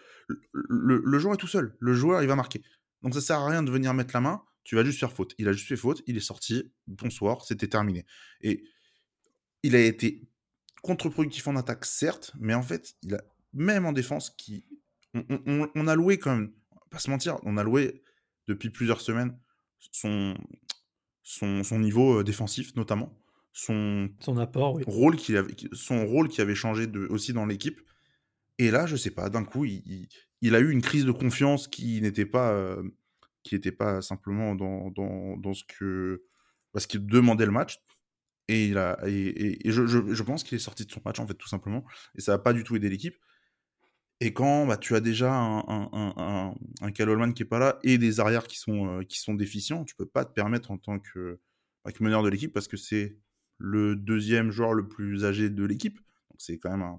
le, 0.52 1.00
le, 1.02 1.18
joueur 1.18 1.34
est 1.34 1.38
tout 1.38 1.46
seul. 1.46 1.74
Le 1.78 1.94
joueur, 1.94 2.20
il 2.20 2.28
va 2.28 2.36
marquer. 2.36 2.60
Donc 3.04 3.14
ça 3.14 3.20
sert 3.20 3.38
à 3.38 3.48
rien 3.48 3.62
de 3.62 3.70
venir 3.70 3.94
mettre 3.94 4.14
la 4.14 4.20
main. 4.20 4.42
Tu 4.64 4.74
vas 4.74 4.84
juste 4.84 4.98
faire 4.98 5.12
faute. 5.12 5.34
Il 5.38 5.46
a 5.46 5.52
juste 5.52 5.68
fait 5.68 5.76
faute. 5.76 6.02
Il 6.06 6.16
est 6.16 6.20
sorti. 6.20 6.72
Bonsoir. 6.88 7.44
C'était 7.44 7.68
terminé. 7.68 8.06
Et 8.40 8.64
il 9.62 9.76
a 9.76 9.80
été 9.80 10.26
contre-productif 10.82 11.46
en 11.48 11.56
attaque, 11.56 11.84
certes, 11.86 12.32
mais 12.38 12.52
en 12.52 12.62
fait, 12.62 12.94
il 13.02 13.14
a, 13.14 13.22
même 13.54 13.86
en 13.86 13.92
défense, 13.92 14.30
qui, 14.30 14.66
on, 15.14 15.86
a 15.86 15.94
loué 15.94 16.18
quand 16.18 16.36
même, 16.36 16.52
pas 16.90 16.98
se 16.98 17.08
mentir, 17.08 17.38
on 17.44 17.56
a 17.56 17.62
loué 17.62 18.02
depuis 18.48 18.68
plusieurs 18.68 19.00
semaines 19.00 19.38
son, 19.92 20.36
son, 21.22 21.62
son 21.62 21.78
niveau 21.78 22.20
euh, 22.20 22.24
défensif, 22.24 22.76
notamment. 22.76 23.18
Son, 23.52 24.10
son 24.20 24.36
apport, 24.36 24.74
oui. 24.74 24.82
rôle 24.86 25.16
qu'il 25.16 25.36
avait, 25.36 25.54
son 25.72 26.06
rôle 26.06 26.28
qui 26.28 26.40
avait 26.40 26.54
changé 26.54 26.86
de, 26.86 27.06
aussi 27.06 27.32
dans 27.32 27.46
l'équipe. 27.46 27.80
Et 28.58 28.70
là, 28.70 28.86
je 28.86 28.96
sais 28.96 29.10
pas, 29.10 29.30
d'un 29.30 29.44
coup, 29.44 29.64
il, 29.64 30.54
a 30.54 30.60
eu 30.60 30.70
une 30.70 30.82
crise 30.82 31.04
de 31.04 31.12
confiance 31.12 31.68
qui 31.68 32.00
n'était 32.00 32.26
pas, 32.26 32.52
euh, 32.52 32.82
pas 33.78 34.00
simplement 34.00 34.54
dans, 34.54 34.90
dans, 34.90 35.36
dans 35.36 35.54
ce 35.54 35.64
que, 35.64 36.24
parce 36.72 36.86
qu'il 36.86 37.06
demandait 37.06 37.46
le 37.46 37.52
match, 37.52 37.80
et, 38.48 38.66
il 38.66 38.78
a, 38.78 38.98
et, 39.06 39.58
je, 39.64 39.86
je, 39.86 40.22
pense 40.22 40.44
qu'il 40.44 40.56
est 40.56 40.60
sorti 40.60 40.84
de 40.84 40.92
son 40.92 41.00
match, 41.04 41.18
en 41.18 41.26
fait, 41.26 41.34
tout 41.34 41.48
simplement. 41.48 41.84
Et 42.14 42.20
ça 42.20 42.32
n'a 42.32 42.38
pas 42.38 42.52
du 42.52 42.62
tout 42.62 42.76
aidé 42.76 42.90
l'équipe. 42.90 43.16
Et 44.20 44.32
quand 44.32 44.66
bah, 44.66 44.76
tu 44.76 44.94
as 44.94 45.00
déjà 45.00 45.32
un, 45.34 45.58
un, 45.58 45.88
un, 45.92 46.54
un 46.80 46.92
qui 46.92 47.42
est 47.42 47.44
pas 47.46 47.58
là 47.58 47.78
et 47.82 47.98
des 47.98 48.20
arrières 48.20 48.46
qui 48.46 48.58
sont, 48.58 49.00
euh, 49.00 49.02
qui 49.02 49.18
sont 49.18 49.34
déficients, 49.34 49.84
tu 49.84 49.94
peux 49.96 50.06
pas 50.06 50.24
te 50.24 50.32
permettre 50.32 50.70
en 50.70 50.78
tant 50.78 50.98
que, 50.98 51.40
bah, 51.84 51.92
que 51.92 52.02
meneur 52.02 52.22
de 52.22 52.28
l'équipe 52.28 52.52
parce 52.52 52.68
que 52.68 52.76
c'est 52.76 53.18
le 53.58 53.96
deuxième 53.96 54.50
joueur 54.50 54.72
le 54.72 54.88
plus 54.88 55.24
âgé 55.24 55.50
de 55.50 55.64
l'équipe. 55.64 55.96
Donc 55.96 56.38
c'est 56.38 56.58
quand 56.58 56.70
même 56.70 56.98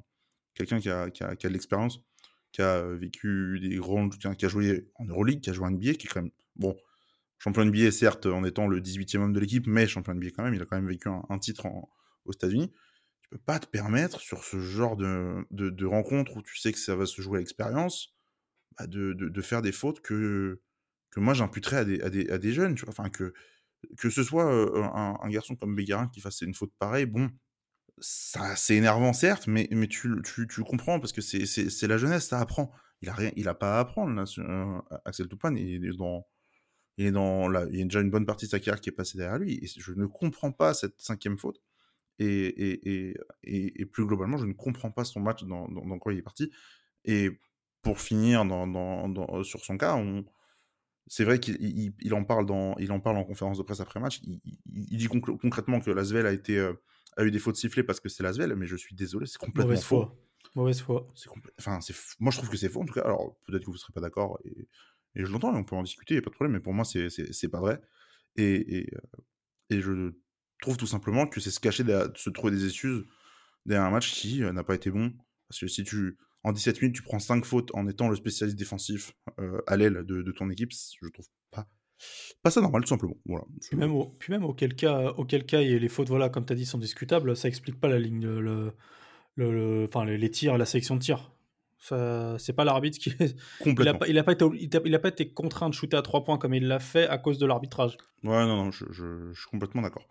quelqu'un 0.56 0.80
qui 0.80 0.90
a, 0.90 1.10
qui, 1.12 1.24
a, 1.24 1.36
qui 1.36 1.46
a, 1.46 1.50
de 1.50 1.54
l'expérience, 1.54 2.02
qui 2.52 2.62
a 2.62 2.82
vécu 2.82 3.60
des 3.62 3.76
grands. 3.76 4.10
qui 4.10 4.46
a 4.46 4.50
joué 4.50 4.90
en 4.96 5.06
Euroleague, 5.06 5.42
qui 5.42 5.50
a 5.50 5.54
joué 5.54 5.68
en 5.68 5.72
NBA, 5.72 5.94
qui 5.94 6.08
est 6.08 6.10
quand 6.10 6.22
même. 6.22 6.32
Bon, 6.56 6.76
champion 7.38 7.66
NBA, 7.66 7.92
certes, 7.92 8.26
en 8.26 8.44
étant 8.44 8.68
le 8.68 8.80
18e 8.80 9.18
homme 9.18 9.34
de 9.34 9.40
l'équipe, 9.40 9.68
mais 9.68 9.88
champion 9.88 10.14
NBA 10.16 10.32
quand 10.36 10.44
même, 10.44 10.54
il 10.54 10.62
a 10.62 10.66
quand 10.66 10.78
même 10.78 10.88
vécu 10.88 11.10
un, 11.10 11.40
titre 11.40 11.68
aux 12.26 12.32
États-Unis. 12.32 12.72
Tu 13.22 13.30
peux 13.30 13.38
pas 13.38 13.60
te 13.60 13.68
permettre, 13.68 14.20
sur 14.20 14.44
ce 14.44 14.60
genre 14.60 14.96
de, 14.96 15.46
de, 15.52 15.86
rencontre 15.86 16.38
où 16.38 16.42
tu 16.42 16.58
sais 16.58 16.72
que 16.72 16.80
ça 16.80 16.96
va 16.96 17.06
se 17.06 17.22
jouer 17.22 17.38
à 17.38 17.40
l'expérience, 17.40 18.16
bah 18.78 18.88
de, 18.88 19.14
de, 19.14 19.42
faire 19.42 19.62
des 19.62 19.72
fautes 19.72 20.02
que, 20.02 20.62
que 21.12 21.20
moi 21.20 21.34
j'imputerais 21.34 21.78
à 21.78 21.86
des, 21.86 22.02
à, 22.02 22.10
des, 22.10 22.30
à 22.30 22.38
des, 22.38 22.54
jeunes. 22.54 22.76
Tu 22.76 22.86
vois 22.86 22.92
enfin, 22.92 23.10
que, 23.10 23.34
que 23.98 24.10
ce 24.10 24.24
soit 24.24 24.52
euh, 24.52 24.84
un, 24.84 25.30
garçon 25.30 25.56
comme 25.56 25.76
Bégarin 25.76 26.08
qui 26.08 26.22
fasse 26.22 26.42
une 26.42 26.54
faute 26.54 26.74
pareille, 26.80 27.06
bon, 27.06 27.30
ça 28.00 28.56
c'est 28.56 28.76
énervant 28.76 29.14
certes, 29.14 29.48
mais, 29.48 29.68
mais 29.72 29.88
tu, 29.88 30.22
tu, 30.24 30.48
tu 30.48 30.64
comprends 30.64 31.00
parce 31.00 31.14
que 31.14 31.22
c'est 31.22 31.88
la 31.88 31.98
jeunesse, 31.98 32.28
ça 32.28 32.40
apprend. 32.40 32.72
Il 33.02 33.10
a, 33.10 33.14
rien, 33.14 33.32
il 33.36 33.48
a 33.48 33.54
pas 33.54 33.78
à 33.78 33.80
apprendre, 33.82 34.16
là, 34.16 34.24
euh, 34.40 34.82
Axel 35.06 35.28
Toupane, 35.28 35.58
il 35.58 35.86
est 35.86 35.98
dans 35.98 36.26
il, 36.98 37.08
est 37.08 37.12
dans 37.12 37.48
la, 37.50 37.66
il 37.66 37.78
y 37.78 37.82
a 37.82 37.84
déjà 37.84 38.02
une 38.02 38.10
bonne 38.10 38.26
partie 38.26 38.46
de 38.46 38.52
sa 38.52 38.60
carrière 38.60 38.82
qui 38.82 38.90
est 38.90 38.94
passée 38.94 39.18
derrière 39.18 39.38
lui. 39.38 39.60
Et 39.62 39.68
je 39.68 39.94
ne 39.94 40.06
comprends 40.06 40.52
pas 40.52 40.74
cette 40.74 41.00
cinquième 41.02 41.38
faute. 41.38 41.62
Et, 42.20 42.26
et, 42.28 43.18
et, 43.44 43.82
et, 43.82 43.86
plus 43.86 44.06
globalement, 44.06 44.38
je 44.38 44.46
ne 44.46 44.54
comprends 44.54 44.92
pas 44.92 45.04
son 45.04 45.20
match 45.20 45.44
dans, 45.44 45.68
dans, 45.68 46.00
quoi 46.00 46.14
il 46.14 46.20
est 46.20 46.22
parti. 46.22 46.52
Et 47.04 47.30
pour 47.82 48.00
finir 48.00 48.46
dans, 48.46 48.68
dans, 48.68 49.44
sur 49.44 49.66
son 49.66 49.78
cas, 49.78 50.02
c'est 51.08 51.26
vrai 51.26 51.40
qu'il 51.40 51.58
il, 52.00 52.14
en 52.14 52.24
parle 52.24 52.46
dans, 52.46 52.76
il 52.78 52.92
en 52.94 53.02
parle 53.02 53.18
en 53.18 53.26
conférence 53.26 53.58
de 53.58 53.64
presse 53.64 53.82
après 53.82 54.00
match. 54.00 54.22
Il, 54.24 54.40
il 54.66 54.98
dit 54.98 55.08
concrètement 55.08 55.82
que 55.82 55.92
Lasvel 55.92 56.26
a 56.26 56.32
été 56.32 56.58
euh, 56.58 56.74
a 57.18 57.24
eu 57.24 57.32
des 57.32 57.40
fautes 57.40 57.56
sifflées 57.56 57.84
parce 57.84 58.00
que 58.00 58.10
c'est 58.10 58.24
Lasvel, 58.24 58.56
mais 58.56 58.66
je 58.66 58.76
suis 58.76 58.96
désolé, 58.96 59.26
c'est 59.26 59.38
complètement 59.38 59.70
Mauvaise 59.70 59.84
faux. 59.84 60.02
Foi. 60.04 60.18
Mauvaise 60.56 60.82
foi. 60.82 61.14
Enfin, 61.60 61.80
moi 62.20 62.32
je 62.32 62.38
trouve 62.38 62.50
que 62.50 62.58
c'est 62.58 62.70
faux 62.70 62.82
en 62.82 62.86
tout 62.86 62.94
cas. 62.94 63.02
Alors 63.02 63.38
peut-être 63.46 63.62
que 63.62 63.68
vous 63.68 63.74
ne 63.74 63.78
serez 63.78 63.94
pas 63.94 64.02
d'accord 64.02 64.40
et 64.46 64.68
et 65.16 65.26
je 65.26 65.32
l'entends, 65.32 65.54
et 65.54 65.58
on 65.58 65.64
peut 65.64 65.76
en 65.76 65.84
discuter, 65.84 66.14
il 66.14 66.18
n'y 66.18 66.20
a 66.20 66.24
pas 66.24 66.30
de 66.30 66.36
problème, 66.36 66.54
mais 66.54 66.60
pour 66.60 66.74
moi, 66.74 66.84
c'est 66.86 67.50
pas 67.50 67.60
vrai. 67.60 67.82
Et, 68.36 68.80
et, 68.80 68.90
euh, 68.94 69.22
et, 69.70 69.82
je 69.82 70.12
trouve 70.62 70.78
tout 70.78 70.88
simplement 70.88 71.26
que 71.26 71.40
c'est 71.40 71.52
se 71.52 71.60
cacher, 71.60 71.84
de 71.84 72.12
se 72.16 72.30
trouver 72.30 72.52
des 72.52 72.66
excuses 72.66 73.06
derrière 73.66 73.86
un 73.86 73.92
match 73.92 74.12
qui 74.12 74.42
n'a 74.42 74.64
pas 74.64 74.76
été 74.76 74.92
bon. 74.92 75.14
Parce 75.48 75.62
que 75.62 75.68
si 75.68 75.84
tu, 75.84 76.18
en 76.44 76.52
17 76.52 76.82
minutes, 76.82 76.98
tu 76.98 77.02
prends 77.02 77.20
5 77.20 77.46
fautes 77.46 77.72
en 77.74 77.88
étant 77.88 78.10
le 78.10 78.16
spécialiste 78.16 78.58
défensif 78.58 79.14
à 79.68 79.78
l'aile 79.78 80.04
de, 80.06 80.22
de, 80.22 80.32
ton 80.32 80.50
équipe, 80.50 80.72
je 80.74 81.08
trouve 81.10 81.28
pas, 82.44 82.52
ça 82.52 82.62
normal, 82.62 82.84
tout 82.84 82.90
simplement. 82.90 83.16
Voilà. 83.26 83.46
Puis, 83.62 83.78
même, 83.78 83.94
puis 84.20 84.32
même 84.32 84.44
auquel 84.44 84.76
cas, 84.76 85.14
auquel 85.18 85.46
cas 85.46 85.62
les 85.62 85.90
fautes, 85.90 86.10
voilà, 86.10 86.30
comme 86.30 86.46
tu 86.46 86.54
as 86.54 86.56
dit, 86.56 86.66
sont 86.66 86.78
discutables, 86.78 87.36
ça 87.36 87.48
explique 87.48 87.80
pas 87.80 87.88
la 87.88 88.00
ligne, 88.00 88.26
le, 88.26 88.74
le, 89.36 89.88
enfin, 89.90 90.06
les, 90.06 90.32
tirs, 90.32 90.58
la 90.58 90.66
sélection 90.66 90.96
de 90.96 91.02
tirs. 91.02 91.32
C'est 91.80 92.54
pas 92.56 92.64
l'arbitre 92.64 93.00
qui. 93.00 93.14
Complètement. 93.64 94.06
Il 94.08 94.16
n'a 94.16 94.24
pas, 94.24 94.34
été, 94.34 95.26
pas 95.26 95.34
contraint 95.34 95.70
de 95.70 95.74
shooter 95.74 95.98
à 95.98 96.02
3 96.02 96.24
points 96.24 96.38
comme 96.38 96.54
il 96.54 96.68
l'a 96.68 96.80
fait 96.80 97.08
à 97.08 97.18
cause 97.18 97.38
de 97.38 97.46
l'arbitrage. 97.46 97.98
Ouais, 98.24 98.46
non, 98.46 98.66
non, 98.66 98.72
je, 98.72 98.86
je, 98.92 99.34
suis 99.34 99.50
complètement 99.52 99.82
d'accord. 99.82 100.08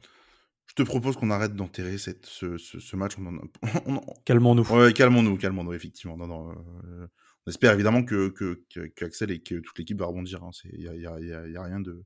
Je 0.66 0.74
te 0.74 0.82
propose 0.82 1.16
qu'on 1.16 1.30
arrête 1.30 1.54
d'enterrer 1.54 1.98
ce, 1.98 2.12
ce, 2.22 2.58
ce, 2.58 2.96
match. 2.96 3.14
On 3.18 4.00
Calmons-nous. 4.24 4.64
Ouais, 4.72 4.92
calmons-nous, 4.92 5.36
calmons-nous, 5.36 5.72
effectivement. 5.72 6.16
Non, 6.16 6.26
non, 6.26 6.50
euh, 6.50 7.06
on 7.46 7.50
espère 7.50 7.72
évidemment 7.72 8.04
que, 8.04 8.28
que, 8.30 8.64
que, 8.70 9.04
Axel 9.04 9.30
et 9.30 9.42
que 9.42 9.56
toute 9.56 9.78
l'équipe 9.78 9.98
va 9.98 10.06
rebondir. 10.06 10.40
Il 10.72 10.80
n'y 10.80 10.88
a, 10.88 11.20
y 11.20 11.32
a, 11.32 11.46
y 11.46 11.58
rien 11.58 11.80
de. 11.80 12.04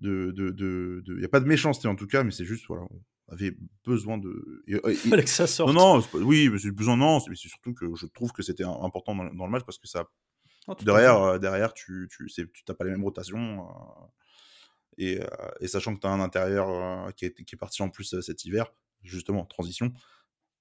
Il 0.00 0.08
de, 0.08 0.30
de, 0.30 1.02
de, 1.04 1.20
y 1.20 1.24
a 1.24 1.28
pas 1.28 1.40
de 1.40 1.46
méchanceté 1.46 1.88
en 1.88 1.96
tout 1.96 2.06
cas, 2.06 2.22
mais 2.22 2.30
c'est 2.30 2.44
juste, 2.44 2.66
voilà, 2.68 2.84
on 2.84 3.32
avait 3.32 3.56
besoin 3.84 4.16
de. 4.16 4.62
Il 4.68 4.78
fallait 4.94 5.24
que 5.24 5.28
ça 5.28 5.48
sorte. 5.48 5.74
Non, 5.74 5.98
non, 5.98 6.04
oui, 6.14 6.48
mais 6.50 6.58
c'est 6.58 6.70
besoin, 6.70 6.96
non, 6.96 7.18
mais 7.28 7.34
c'est 7.34 7.48
surtout 7.48 7.74
que 7.74 7.86
je 7.96 8.06
trouve 8.06 8.30
que 8.30 8.42
c'était 8.42 8.62
important 8.62 9.16
dans, 9.16 9.34
dans, 9.34 9.46
le 9.46 9.50
match 9.50 9.64
parce 9.64 9.78
que 9.78 9.88
ça. 9.88 10.08
derrière, 10.82 11.20
euh, 11.20 11.38
derrière, 11.38 11.74
tu, 11.74 12.08
tu, 12.12 12.28
tu 12.28 12.74
pas 12.74 12.84
les 12.84 12.92
mêmes 12.92 13.02
rotations. 13.02 13.68
Euh, 13.68 14.06
et, 14.98 15.20
euh, 15.20 15.26
et, 15.60 15.66
sachant 15.66 15.96
que 15.96 16.00
tu 16.00 16.06
as 16.06 16.10
un 16.10 16.20
intérieur 16.20 17.12
qui, 17.14 17.24
est, 17.24 17.44
qui 17.44 17.54
est 17.54 17.58
parti 17.58 17.82
en 17.82 17.90
plus 17.90 18.20
cet 18.20 18.44
hiver, 18.44 18.72
justement, 19.02 19.46
transition, 19.46 19.92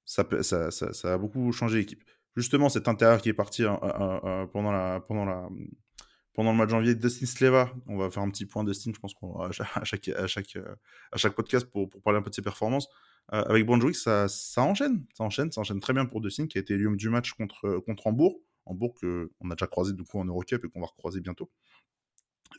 ça, 0.05 0.27
ça, 0.41 0.71
ça, 0.71 0.93
ça 0.93 1.13
a 1.13 1.17
beaucoup 1.19 1.51
changé 1.51 1.77
l'équipe 1.77 2.03
justement 2.37 2.69
cet 2.69 2.87
intérieur 2.87 3.21
qui 3.21 3.29
est 3.29 3.33
parti 3.33 3.65
hein, 3.65 3.79
euh, 3.83 4.19
euh, 4.23 4.45
pendant, 4.45 4.71
la, 4.71 5.01
pendant, 5.01 5.25
le 5.25 6.53
mois 6.53 6.65
de 6.65 6.71
janvier, 6.71 6.93
Dustin 6.93 7.25
Sleva, 7.25 7.73
on 7.87 7.97
va 7.97 8.11
faire 8.11 8.21
un 8.23 8.29
petit 8.29 8.45
point 8.45 8.63
Dustin, 8.63 8.91
je 8.93 8.99
pense 8.99 9.15
qu'on 9.15 9.39
à 9.39 9.51
chaque, 9.51 10.07
à 10.07 10.27
chaque, 10.27 10.55
euh, 10.55 11.29
podcast 11.35 11.65
pour, 11.69 11.89
parler 12.03 12.19
un 12.19 12.21
peu 12.21 12.29
de 12.29 12.35
ses 12.35 12.43
performances. 12.43 12.87
avec 13.29 13.65
Brunswick, 13.65 13.95
ça, 13.95 14.27
enchaîne, 14.57 15.05
ça 15.15 15.23
enchaîne, 15.23 15.51
ça 15.51 15.61
enchaîne 15.61 15.79
très 15.79 15.93
bien 15.93 16.05
pour 16.05 16.21
Dustin 16.21 16.45
qui 16.47 16.59
a 16.59 16.61
été 16.61 16.75
élu 16.75 16.95
du 16.95 17.09
match 17.09 17.33
contre, 17.33 17.79
contre 17.85 18.07
Hambourg. 18.07 18.39
Hambourg 18.65 18.93
qu'on 18.95 19.49
a 19.49 19.55
déjà 19.55 19.67
croisé 19.67 19.93
du 19.93 20.03
coup 20.03 20.19
en 20.19 20.25
Eurocup 20.25 20.63
et 20.63 20.69
qu'on 20.69 20.81
va 20.81 20.87
recroiser 20.87 21.21
bientôt. 21.21 21.49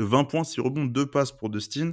20 0.01 0.25
points, 0.25 0.45
6 0.45 0.61
rebonds, 0.61 0.87
2 0.87 1.07
passes 1.07 1.33
pour 1.33 1.51
Dustin. 1.51 1.93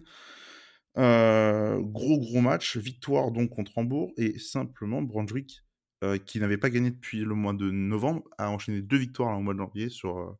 gros 0.95 2.19
gros 2.19 2.41
match, 2.41 2.77
victoire 2.77 3.31
donc 3.31 3.51
contre 3.51 3.77
Hambourg 3.77 4.11
et 4.17 4.39
simplement 4.39 5.03
Brunswick 5.03 5.64
euh, 6.05 6.17
qui 6.19 6.39
n'avait 6.39 6.57
pas 6.57 6.69
gagné 6.69 6.91
depuis 6.91 7.21
le 7.21 7.33
mois 7.33 7.53
de 7.53 7.71
novembre, 7.71 8.23
a 8.37 8.51
enchaîné 8.51 8.81
deux 8.81 8.97
victoires 8.97 9.35
au 9.35 9.41
mois 9.41 9.53
de 9.53 9.59
janvier 9.59 9.89
sur, 9.89 10.19
euh, 10.19 10.37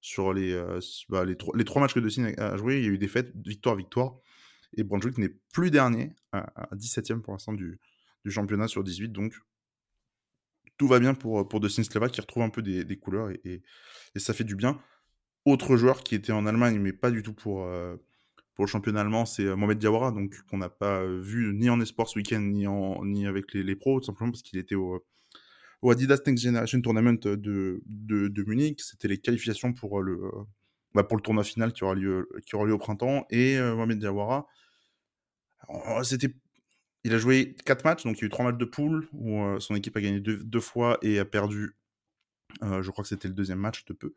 sur 0.00 0.32
les, 0.32 0.52
euh, 0.52 0.80
bah, 1.08 1.24
les, 1.24 1.36
les, 1.54 1.64
trois 1.64 1.80
matchs 1.80 1.94
que 1.94 2.00
De 2.00 2.40
a 2.40 2.56
joué. 2.56 2.78
Il 2.78 2.84
y 2.84 2.86
a 2.86 2.90
eu 2.90 2.98
des 2.98 3.06
fêtes, 3.06 3.32
victoire, 3.36 3.76
victoire. 3.76 4.16
Et 4.76 4.82
Brunswick 4.82 5.16
n'est 5.18 5.34
plus 5.52 5.70
dernier, 5.70 6.16
à, 6.32 6.68
17ème 6.74 7.20
pour 7.20 7.32
l'instant 7.32 7.52
du, 7.52 7.78
du, 8.24 8.30
championnat 8.30 8.66
sur 8.66 8.82
18. 8.82 9.12
Donc 9.12 9.34
tout 10.78 10.88
va 10.88 10.98
bien 10.98 11.14
pour, 11.14 11.48
pour 11.48 11.60
De 11.60 11.68
Sleva 11.68 12.08
qui 12.08 12.20
retrouve 12.20 12.42
un 12.42 12.50
peu 12.50 12.62
des, 12.62 12.98
couleurs 12.98 13.30
et, 13.30 13.62
et, 14.14 14.18
ça 14.18 14.34
fait 14.34 14.44
du 14.44 14.56
bien. 14.56 14.80
Autre 15.44 15.76
joueur 15.76 16.02
qui 16.02 16.16
était 16.16 16.32
en 16.32 16.44
Allemagne, 16.44 16.78
mais 16.80 16.92
pas 16.92 17.10
du 17.10 17.22
tout 17.22 17.34
pour, 17.34 17.66
pour 18.58 18.64
le 18.64 18.70
championnat 18.70 19.02
allemand, 19.02 19.24
c'est 19.24 19.44
euh, 19.44 19.54
Mohamed 19.54 19.78
Diawara, 19.78 20.10
donc 20.10 20.42
qu'on 20.50 20.58
n'a 20.58 20.68
pas 20.68 21.02
euh, 21.02 21.20
vu 21.20 21.54
ni 21.54 21.70
en 21.70 21.80
esports 21.80 22.08
ce 22.08 22.18
week-end, 22.18 22.40
ni, 22.40 22.66
en, 22.66 23.04
ni 23.04 23.24
avec 23.24 23.54
les, 23.54 23.76
pros, 23.76 24.00
tout 24.00 24.06
simplement 24.06 24.32
parce 24.32 24.42
qu'il 24.42 24.58
était 24.58 24.74
au, 24.74 25.06
au, 25.80 25.90
Adidas 25.92 26.18
Next 26.26 26.42
Generation 26.42 26.80
Tournament 26.80 27.20
de, 27.22 28.42
Munich. 28.48 28.80
C'était 28.80 29.06
les 29.06 29.18
qualifications 29.18 29.72
pour 29.72 30.02
le, 30.02 30.18
bah 30.92 31.04
pour 31.04 31.16
le 31.16 31.22
tournoi 31.22 31.44
final 31.44 31.72
qui 31.72 31.84
aura 31.84 31.94
lieu, 31.94 32.28
qui 32.46 32.56
aura 32.56 32.66
lieu 32.66 32.72
au 32.72 32.78
printemps. 32.78 33.26
Et 33.30 33.56
euh, 33.58 33.76
Mohamed 33.76 34.00
Diawara, 34.00 34.48
c'était 36.02 36.34
il 37.04 37.14
a 37.14 37.18
joué 37.18 37.54
4 37.64 37.84
matchs, 37.84 38.02
donc 38.02 38.18
il 38.18 38.22
y 38.22 38.24
a 38.24 38.26
eu 38.26 38.30
3 38.30 38.44
matchs 38.44 38.58
de 38.58 38.64
poule 38.64 39.08
où 39.12 39.40
son 39.60 39.76
équipe 39.76 39.96
a 39.96 40.00
gagné 40.00 40.18
deux 40.18 40.60
fois 40.60 40.98
et 41.02 41.20
a 41.20 41.24
perdu, 41.24 41.76
je 42.60 42.90
crois 42.90 43.04
que 43.04 43.08
c'était 43.08 43.28
le 43.28 43.34
deuxième 43.34 43.60
match 43.60 43.84
de 43.84 43.92
peu. 43.92 44.16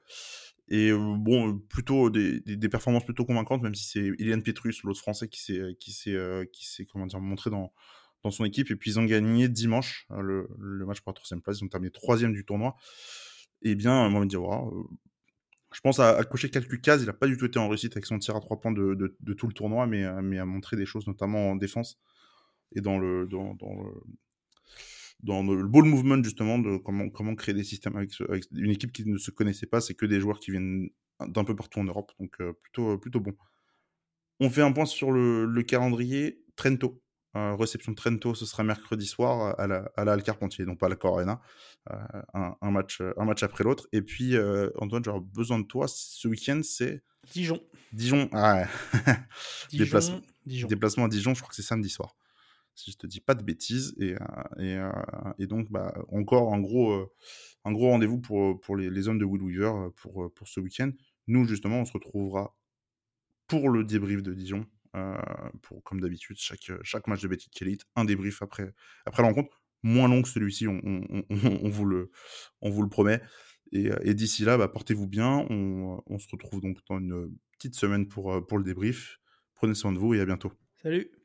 Et 0.67 0.91
bon, 0.93 1.59
plutôt 1.59 2.09
des, 2.09 2.41
performances 2.69 3.05
plutôt 3.05 3.25
convaincantes, 3.25 3.61
même 3.61 3.75
si 3.75 3.85
c'est 3.85 4.11
Ilian 4.19 4.41
Petrus, 4.41 4.83
l'autre 4.83 4.99
français, 4.99 5.27
qui 5.27 5.41
s'est, 5.41 6.87
montré 7.19 7.49
dans, 7.49 7.73
dans 8.23 8.31
son 8.31 8.45
équipe. 8.45 8.71
Et 8.71 8.75
puis 8.75 8.91
ils 8.91 8.99
ont 8.99 9.05
gagné 9.05 9.49
dimanche 9.49 10.07
le, 10.09 10.47
le 10.57 10.85
match 10.85 11.01
pour 11.01 11.11
la 11.11 11.15
troisième 11.15 11.41
place. 11.41 11.59
Ils 11.59 11.65
ont 11.65 11.69
terminé 11.69 11.91
troisième 11.91 12.33
du 12.33 12.45
tournoi. 12.45 12.75
Et 13.63 13.75
bien, 13.75 14.07
Mohamed 14.09 14.29
Diawara, 14.29 14.69
je 15.73 15.81
pense 15.81 15.99
à, 15.99 16.23
cocher 16.23 16.49
quelques 16.49 16.81
cases. 16.81 17.01
Il 17.01 17.07
n'a 17.07 17.13
pas 17.13 17.27
du 17.27 17.37
tout 17.37 17.45
été 17.45 17.59
en 17.59 17.67
réussite 17.67 17.93
avec 17.93 18.05
son 18.05 18.17
tir 18.17 18.35
à 18.35 18.39
trois 18.39 18.59
points 18.59 18.71
de 18.71 19.33
tout 19.33 19.47
le 19.47 19.53
tournoi, 19.53 19.87
mais, 19.87 20.05
mais 20.21 20.39
a 20.39 20.45
montré 20.45 20.77
des 20.77 20.85
choses, 20.85 21.05
notamment 21.05 21.51
en 21.51 21.55
défense 21.55 21.99
et 22.75 22.81
dans 22.81 22.97
le, 22.97 23.27
dans, 23.27 23.53
dans 23.55 23.73
le, 23.73 23.91
dans 25.23 25.43
le 25.43 25.67
ball 25.67 25.85
movement 25.85 26.23
justement 26.23 26.59
de 26.59 26.77
comment 26.77 27.09
comment 27.09 27.35
créer 27.35 27.53
des 27.53 27.63
systèmes 27.63 27.95
avec, 27.95 28.11
une 28.51 28.71
équipe 28.71 28.91
qui 28.91 29.05
ne 29.05 29.17
se 29.17 29.31
connaissait 29.31 29.67
pas 29.67 29.81
c'est 29.81 29.93
que 29.93 30.05
des 30.05 30.19
joueurs 30.19 30.39
qui 30.39 30.51
viennent 30.51 30.89
d'un 31.27 31.43
peu 31.43 31.55
partout 31.55 31.79
en 31.79 31.83
Europe. 31.83 32.11
Donc 32.19 32.35
euh, 32.41 32.53
plutôt 32.53 32.97
plutôt 32.97 33.19
bon. 33.19 33.33
On 34.39 34.49
fait 34.49 34.61
un 34.61 34.71
point 34.71 34.85
sur 34.85 35.11
le, 35.11 35.45
le 35.45 35.63
calendrier. 35.63 36.43
Trento. 36.55 37.01
Euh, 37.37 37.55
réception 37.55 37.93
de 37.93 37.95
Trento 37.95 38.35
ce 38.35 38.45
sera 38.45 38.61
mercredi 38.63 39.05
soir 39.07 39.57
à 39.57 39.65
la 39.65 39.89
à 39.95 40.03
la 40.03 40.19
Carpentier 40.19 40.65
donc 40.65 40.79
pas 40.79 40.87
à 40.87 40.89
la 40.89 40.97
Corena 40.97 41.39
euh, 41.89 41.95
un, 42.33 42.57
un, 42.59 42.71
match 42.71 43.01
un 43.15 43.23
match 43.23 43.41
après 43.43 43.63
l'autre. 43.63 43.87
Et 43.93 44.01
puis 44.01 44.35
Antoine 44.77 45.03
j'aurai 45.03 45.21
besoin 45.21 45.59
de 45.59 45.65
toi. 45.65 45.87
Ce 45.87 46.27
week-end 46.27 46.59
c'est 46.63 47.03
Dijon. 47.31 47.61
Dijon. 47.93 48.29
Ah 48.33 48.65
Dijon, 49.69 49.85
déplacement, 49.85 50.21
Dijon. 50.45 50.67
déplacement 50.67 51.05
à 51.05 51.07
Dijon 51.07 51.33
je 51.33 51.39
crois 51.39 51.49
que 51.49 51.55
c'est 51.55 51.61
samedi 51.61 51.89
soir 51.89 52.15
si 52.75 52.91
je 52.91 52.97
te 52.97 53.07
dis 53.07 53.19
pas 53.19 53.35
de 53.35 53.43
bêtises. 53.43 53.95
Et, 53.99 54.15
euh, 54.59 54.91
euh, 55.39 55.45
donc, 55.47 55.71
bah, 55.71 55.93
encore 56.09 56.53
un 56.53 56.59
gros, 56.59 56.91
euh, 56.91 57.11
un 57.65 57.71
gros 57.71 57.89
rendez-vous 57.89 58.19
pour, 58.19 58.75
les, 58.75 59.07
hommes 59.07 59.19
de 59.19 59.25
Will 59.25 59.41
Weaver 59.41 59.89
pour, 59.95 60.31
pour 60.33 60.47
ce 60.47 60.59
week-end. 60.59 60.91
Nous, 61.27 61.45
justement, 61.45 61.81
on 61.81 61.85
se 61.85 61.93
retrouvera 61.93 62.55
pour 63.47 63.69
le 63.69 63.83
débrief 63.83 64.23
de 64.23 64.33
Dijon. 64.33 64.65
comme 65.83 66.01
d'habitude, 66.01 66.37
chaque, 66.39 67.07
match 67.07 67.21
de 67.21 67.27
Betty 67.27 67.49
Elite, 67.61 67.85
un 67.95 68.05
débrief 68.05 68.41
après, 68.41 68.73
après 69.05 69.23
la 69.23 69.29
rencontre. 69.29 69.61
Moins 69.83 70.07
long 70.07 70.21
que 70.21 70.29
celui-ci, 70.29 70.67
on, 70.67 70.79
vous 71.63 71.85
le, 71.85 72.09
promet. 72.89 73.21
Et, 73.71 74.13
d'ici 74.13 74.43
là, 74.43 74.57
bah, 74.57 74.67
portez-vous 74.67 75.07
bien. 75.07 75.45
On, 75.49 76.01
on, 76.05 76.19
se 76.19 76.27
retrouve 76.31 76.61
donc 76.61 76.77
dans 76.87 76.99
une 76.99 77.35
petite 77.57 77.75
semaine 77.75 78.07
pour, 78.07 78.45
pour 78.45 78.57
le 78.57 78.63
débrief. 78.63 79.19
Prenez 79.55 79.75
soin 79.75 79.91
de 79.91 79.97
vous 79.97 80.13
et 80.13 80.19
à 80.19 80.25
bientôt. 80.25 80.51
Salut 80.81 81.20